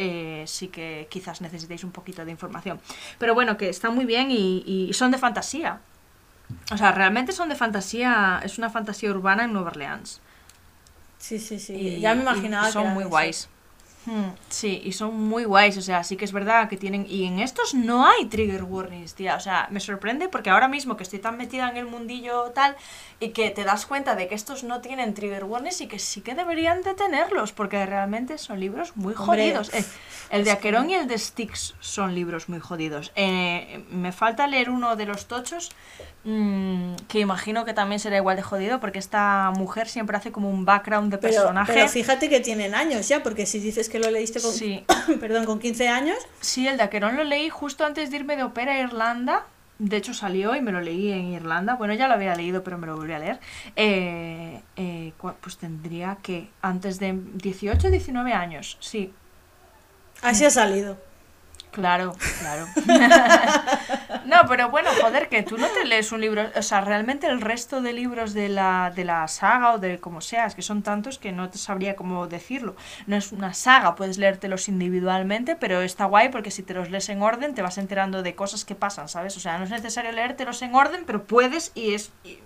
[0.00, 2.80] eh, sí que quizás necesitéis un poquito de información.
[3.18, 5.80] Pero bueno, que está muy bien y, y son de fantasía.
[6.72, 10.20] O sea, realmente son de fantasía, es una fantasía urbana en Nueva Orleans.
[11.18, 11.74] Sí, sí, sí.
[11.74, 13.48] Y- ya me y imaginaba que son muy guays.
[14.48, 17.06] Sí, y son muy guays, o sea, sí que es verdad que tienen...
[17.08, 20.96] Y en estos no hay trigger warnings, tía, o sea, me sorprende porque ahora mismo
[20.96, 22.76] que estoy tan metida en el mundillo tal
[23.20, 26.22] y que te das cuenta de que estos no tienen trigger warnings y que sí
[26.22, 29.72] que deberían de tenerlos porque realmente son libros muy jodidos.
[29.74, 29.84] Eh,
[30.30, 33.12] el de Aquerón y el de Styx son libros muy jodidos.
[33.16, 35.70] Eh, me falta leer uno de los tochos
[36.24, 40.48] mm, que imagino que también será igual de jodido porque esta mujer siempre hace como
[40.48, 41.72] un background de Pero, personaje.
[41.72, 44.84] pero fíjate que tienen años ya, porque si dices que lo leíste con, Sí.
[45.20, 48.44] perdón, con 15 años, Sí, el de Aquerón lo leí justo antes de irme de
[48.44, 49.46] ópera a Irlanda.
[49.78, 51.74] De hecho salió y me lo leí en Irlanda.
[51.74, 53.40] Bueno, ya lo había leído, pero me lo volví a leer.
[53.76, 58.76] Eh, eh, pues tendría que antes de 18, 19 años.
[58.80, 59.10] Sí,
[60.22, 60.98] así ha salido.
[61.72, 62.66] Claro, claro.
[64.26, 66.50] no, pero bueno, joder, que tú no te lees un libro.
[66.56, 70.20] O sea, realmente el resto de libros de la, de la saga o de como
[70.20, 72.76] sea, es que son tantos que no te sabría cómo decirlo.
[73.06, 77.08] No es una saga, puedes leértelos individualmente, pero está guay porque si te los lees
[77.08, 79.36] en orden te vas enterando de cosas que pasan, ¿sabes?
[79.36, 82.38] O sea, no es necesario leértelos en orden, pero puedes y es, y-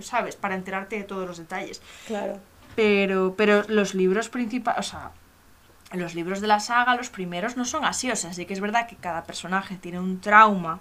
[0.00, 0.36] ¿sabes?
[0.36, 1.82] Para enterarte de todos los detalles.
[2.06, 2.38] Claro.
[2.76, 5.10] Pero, pero los libros principales, o sea,
[5.92, 8.10] los libros de la saga, los primeros, no son así.
[8.10, 10.80] O sea, sí que es verdad que cada personaje tiene un trauma.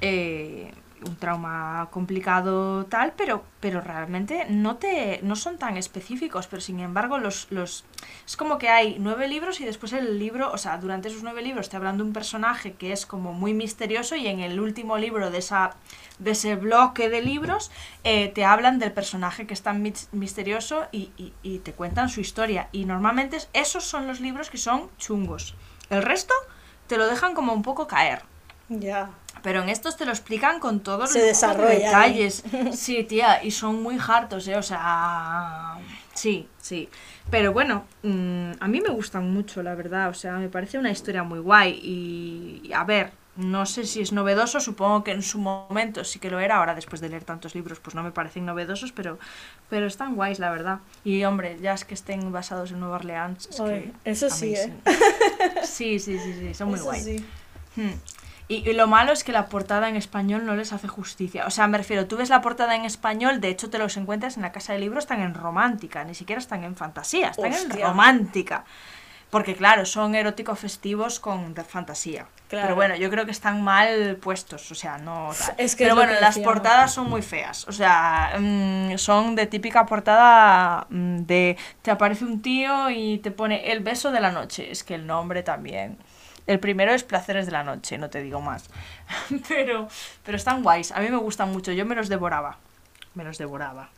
[0.00, 0.72] eh,
[1.06, 5.20] un trauma complicado tal, pero, pero realmente no te.
[5.22, 6.46] no son tan específicos.
[6.46, 7.84] Pero sin embargo, los, los.
[8.26, 10.50] Es como que hay nueve libros y después el libro.
[10.52, 13.54] O sea, durante esos nueve libros te hablan de un personaje que es como muy
[13.54, 14.16] misterioso.
[14.16, 15.74] Y en el último libro de esa.
[16.18, 17.70] de ese bloque de libros.
[18.04, 22.08] eh, te hablan del personaje que es tan mis- misterioso y, y- y te cuentan
[22.08, 22.68] su historia.
[22.72, 25.54] Y normalmente es- esos son los libros que son chungos.
[25.88, 26.34] El resto
[26.86, 28.22] te lo dejan como un poco caer.
[28.68, 29.10] Ya.
[29.42, 32.42] Pero en estos te lo explican con todos Se los detalles.
[32.72, 34.56] Sí, tía, y son muy hartos, ¿eh?
[34.56, 35.78] O sea,
[36.14, 36.88] sí, sí.
[37.30, 40.08] Pero bueno, mm, a mí me gustan mucho, la verdad.
[40.08, 41.80] O sea, me parece una historia muy guay.
[41.82, 46.18] Y, y a ver, no sé si es novedoso, supongo que en su momento sí
[46.18, 46.56] que lo era.
[46.56, 49.18] Ahora, después de leer tantos libros, pues no me parecen novedosos, pero,
[49.68, 50.80] pero están guays, la verdad.
[51.04, 53.48] Y hombre, ya es que estén basados en Nueva Orleans.
[53.48, 54.72] es Oye, que eso sí, ¿eh?
[55.64, 57.00] Sí, sí, sí, sí, son muy Eso guay.
[57.00, 57.24] sí.
[57.76, 57.92] Hmm.
[58.50, 61.46] Y, y lo malo es que la portada en español no les hace justicia.
[61.46, 64.36] O sea, me refiero, tú ves la portada en español, de hecho te los encuentras
[64.36, 67.74] en la casa de libros, están en romántica, ni siquiera están en fantasía, están Hostia.
[67.76, 68.64] en romántica.
[69.30, 72.26] Porque claro, son eróticos festivos con fantasía.
[72.48, 72.64] Claro.
[72.66, 75.54] Pero bueno, yo creo que están mal puestos, o sea, no tal.
[75.56, 76.52] Es que Pero es bueno, que las decíamos.
[76.54, 77.68] portadas son muy feas.
[77.68, 83.30] O sea, mm, son de típica portada mm, de te aparece un tío y te
[83.30, 84.72] pone el beso de la noche.
[84.72, 85.96] Es que el nombre también.
[86.46, 88.64] El primero es Placeres de la Noche, no te digo más.
[89.48, 89.88] pero,
[90.24, 90.92] pero están guays.
[90.92, 91.72] A mí me gustan mucho.
[91.72, 92.58] Yo me los devoraba.
[93.14, 93.90] Me los devoraba.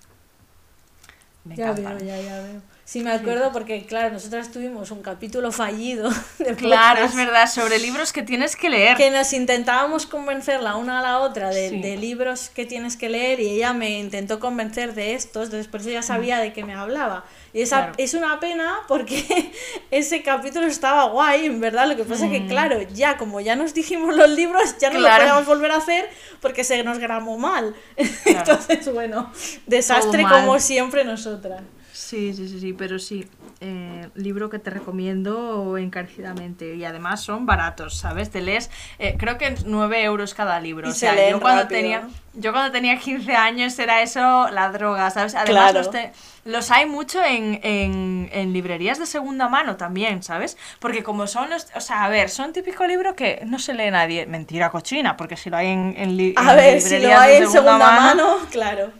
[1.44, 1.98] Me Ya encantan.
[1.98, 2.62] veo, ya, ya veo.
[2.84, 7.46] Sí, me acuerdo porque, claro, nosotras tuvimos un capítulo fallido de Claro, podcast es verdad,
[7.50, 8.96] sobre libros que tienes que leer.
[8.96, 11.80] que nos intentábamos convencer la una a la otra de, Sí.
[11.80, 16.02] de libros que tienes que leer y ella me intentó convencer de estos, eso ya
[16.02, 17.24] sabía de qué me hablaba.
[17.54, 17.92] Y esa, Claro.
[17.98, 19.52] es una pena porque
[19.92, 23.54] ese capítulo estaba guay, en verdad, lo que pasa es que, claro, ya como ya
[23.56, 26.10] nos dijimos los libros, ya no lo podíamos volver a hacer
[26.40, 27.74] porque se nos grabó mal.
[28.26, 29.32] Entonces, bueno,
[29.66, 31.62] desastre como siempre nosotras.
[32.04, 33.28] Sí, sí, sí, sí, pero sí.
[33.60, 36.74] eh, libro que te recomiendo encarecidamente.
[36.74, 38.28] Y además son baratos, ¿sabes?
[38.30, 40.88] Te lees, eh, creo que 9 euros cada libro.
[40.88, 44.02] Y o se sea, leen yo cuando, rápido, tenía, yo cuando tenía 15 años era
[44.02, 45.36] eso la droga, ¿sabes?
[45.36, 45.78] Además, Claro.
[45.78, 46.12] los, te-
[46.44, 50.58] los hay mucho en, en, en librerías de segunda mano también, ¿sabes?
[50.80, 51.68] Porque como son los.
[51.76, 54.26] O sea, a ver, son típico libro que no se lee nadie.
[54.26, 57.44] Mentira cochina, porque si lo hay en, en, li- A ver, si lo hay de
[57.44, 58.90] en segunda mano, claro.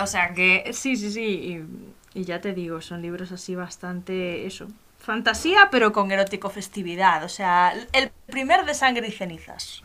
[0.00, 1.22] o sea que sí, sí, sí.
[1.22, 1.64] Y,
[2.14, 4.68] y ya te digo, son libros así bastante eso.
[4.98, 7.24] Fantasía, pero con erótico festividad.
[7.24, 9.82] O sea, el primer de sangre y cenizas.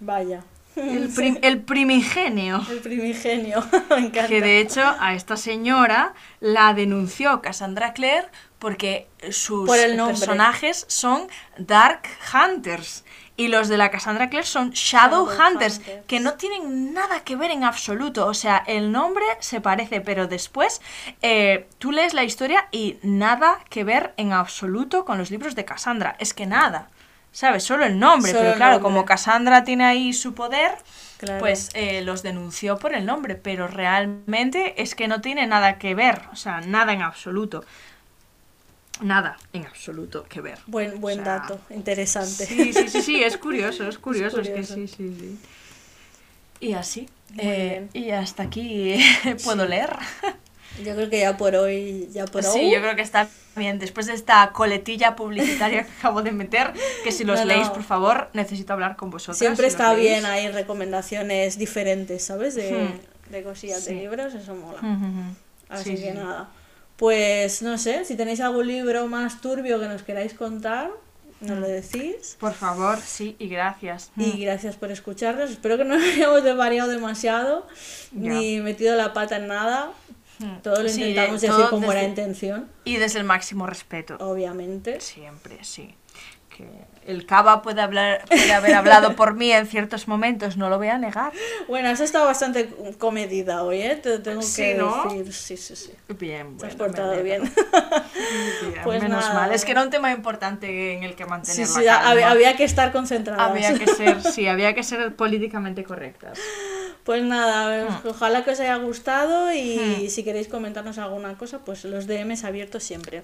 [0.00, 0.42] Vaya.
[0.76, 2.62] El, prim- el primigenio.
[2.70, 3.62] El primigenio.
[3.90, 4.26] Me encanta.
[4.28, 8.28] Que de hecho a esta señora la denunció Cassandra Clare
[8.58, 11.28] porque sus Por personajes son
[11.58, 12.02] Dark
[12.32, 13.04] Hunters.
[13.36, 16.06] Y los de la Cassandra Clare son Shadow, Shadow Hunters, Hunters.
[16.08, 18.26] que no tienen nada que ver en absoluto.
[18.26, 20.80] O sea, el nombre se parece, pero después
[21.22, 25.64] eh, tú lees la historia y nada que ver en absoluto con los libros de
[25.64, 26.16] Cassandra.
[26.18, 26.90] Es que nada.
[27.30, 27.62] ¿Sabes?
[27.62, 28.32] Solo el nombre.
[28.32, 28.88] Solo pero claro, nombre.
[28.90, 30.72] como Cassandra tiene ahí su poder,
[31.18, 31.38] Claro.
[31.40, 35.94] pues eh, los denunció por el nombre, pero realmente es que no tiene nada que
[35.94, 37.64] ver, o sea, nada en absoluto.
[39.00, 40.58] Nada en absoluto que ver.
[40.66, 42.46] Buen, buen O sea, dato, interesante.
[42.46, 44.74] Sí, sí, sí, sí, es curioso, es curioso, es, curioso.
[44.74, 45.38] que sí, sí, sí.
[46.60, 47.08] Y así.
[47.36, 48.96] Eh, y hasta aquí
[49.44, 49.68] puedo Sí.
[49.70, 49.90] leer.
[50.84, 52.70] Yo creo que ya por hoy, ya por Sí, hoy.
[52.72, 53.78] yo creo que está bien.
[53.78, 56.72] Después de esta coletilla publicitaria que acabo de meter,
[57.02, 57.72] que si los No, leéis, no.
[57.74, 59.38] por favor, necesito hablar con vosotros.
[59.38, 62.54] Siempre si está bien, hay recomendaciones diferentes, ¿sabes?
[62.54, 63.30] De, Hmm.
[63.32, 64.78] de cosillas de libros, eso mola.
[64.78, 65.34] Ujú, ujú.
[65.68, 66.16] Así Sí, que sí.
[66.18, 66.48] nada.
[66.98, 70.90] Pues no sé, si tenéis algún libro más turbio que nos queráis contar,
[71.40, 72.36] nos lo decís.
[72.40, 74.10] Por favor, sí, y gracias.
[74.16, 74.22] Mm.
[74.22, 75.48] Y gracias por escucharnos.
[75.50, 77.66] Espero que no hayamos variado demasiado
[78.10, 79.92] ni metido la pata en nada.
[80.40, 80.58] Mm.
[80.62, 83.66] Todo lo Sí, intentamos de- decir todo con buena desde- intención, Y desde el máximo
[83.66, 84.16] respeto.
[84.18, 85.00] obviamente.
[85.00, 85.94] Siempre, sí.
[86.56, 86.66] Que
[87.08, 90.88] el Cava puede, hablar, puede haber hablado por mí en ciertos momentos, no lo voy
[90.88, 91.32] a negar.
[91.66, 93.96] Bueno, has estado bastante comedida hoy, ¿eh?
[93.96, 95.04] Te tengo Sí, que ¿no?
[95.04, 95.32] decir.
[95.32, 95.92] Sí, sí, sí.
[96.18, 97.42] Bien, Te has bueno, me portado bien.
[98.62, 99.34] Bien, Pues menos nada.
[99.40, 99.52] mal.
[99.52, 102.10] Es que era un tema importante en el que mantener Sí, la sí, calma.
[102.10, 103.50] había, había que estar concentradas.
[103.50, 106.38] Había que ser, sí, había que ser políticamente correctas.
[107.04, 108.08] Pues nada, Hmm.
[108.08, 112.82] ojalá que os haya gustado y si queréis comentarnos alguna cosa, pues los DMs abiertos
[112.84, 113.22] siempre.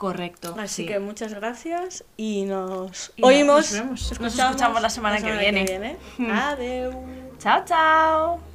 [0.00, 0.54] Correcto.
[0.58, 0.86] Así sí.
[0.86, 3.70] que muchas gracias y nos Y oímos.
[3.70, 4.18] nos vemos.
[4.18, 5.98] Nos escuchamos la semana que viene.
[6.16, 6.30] Hmm.
[6.30, 6.94] Adiós.
[7.38, 8.49] Chao, chao.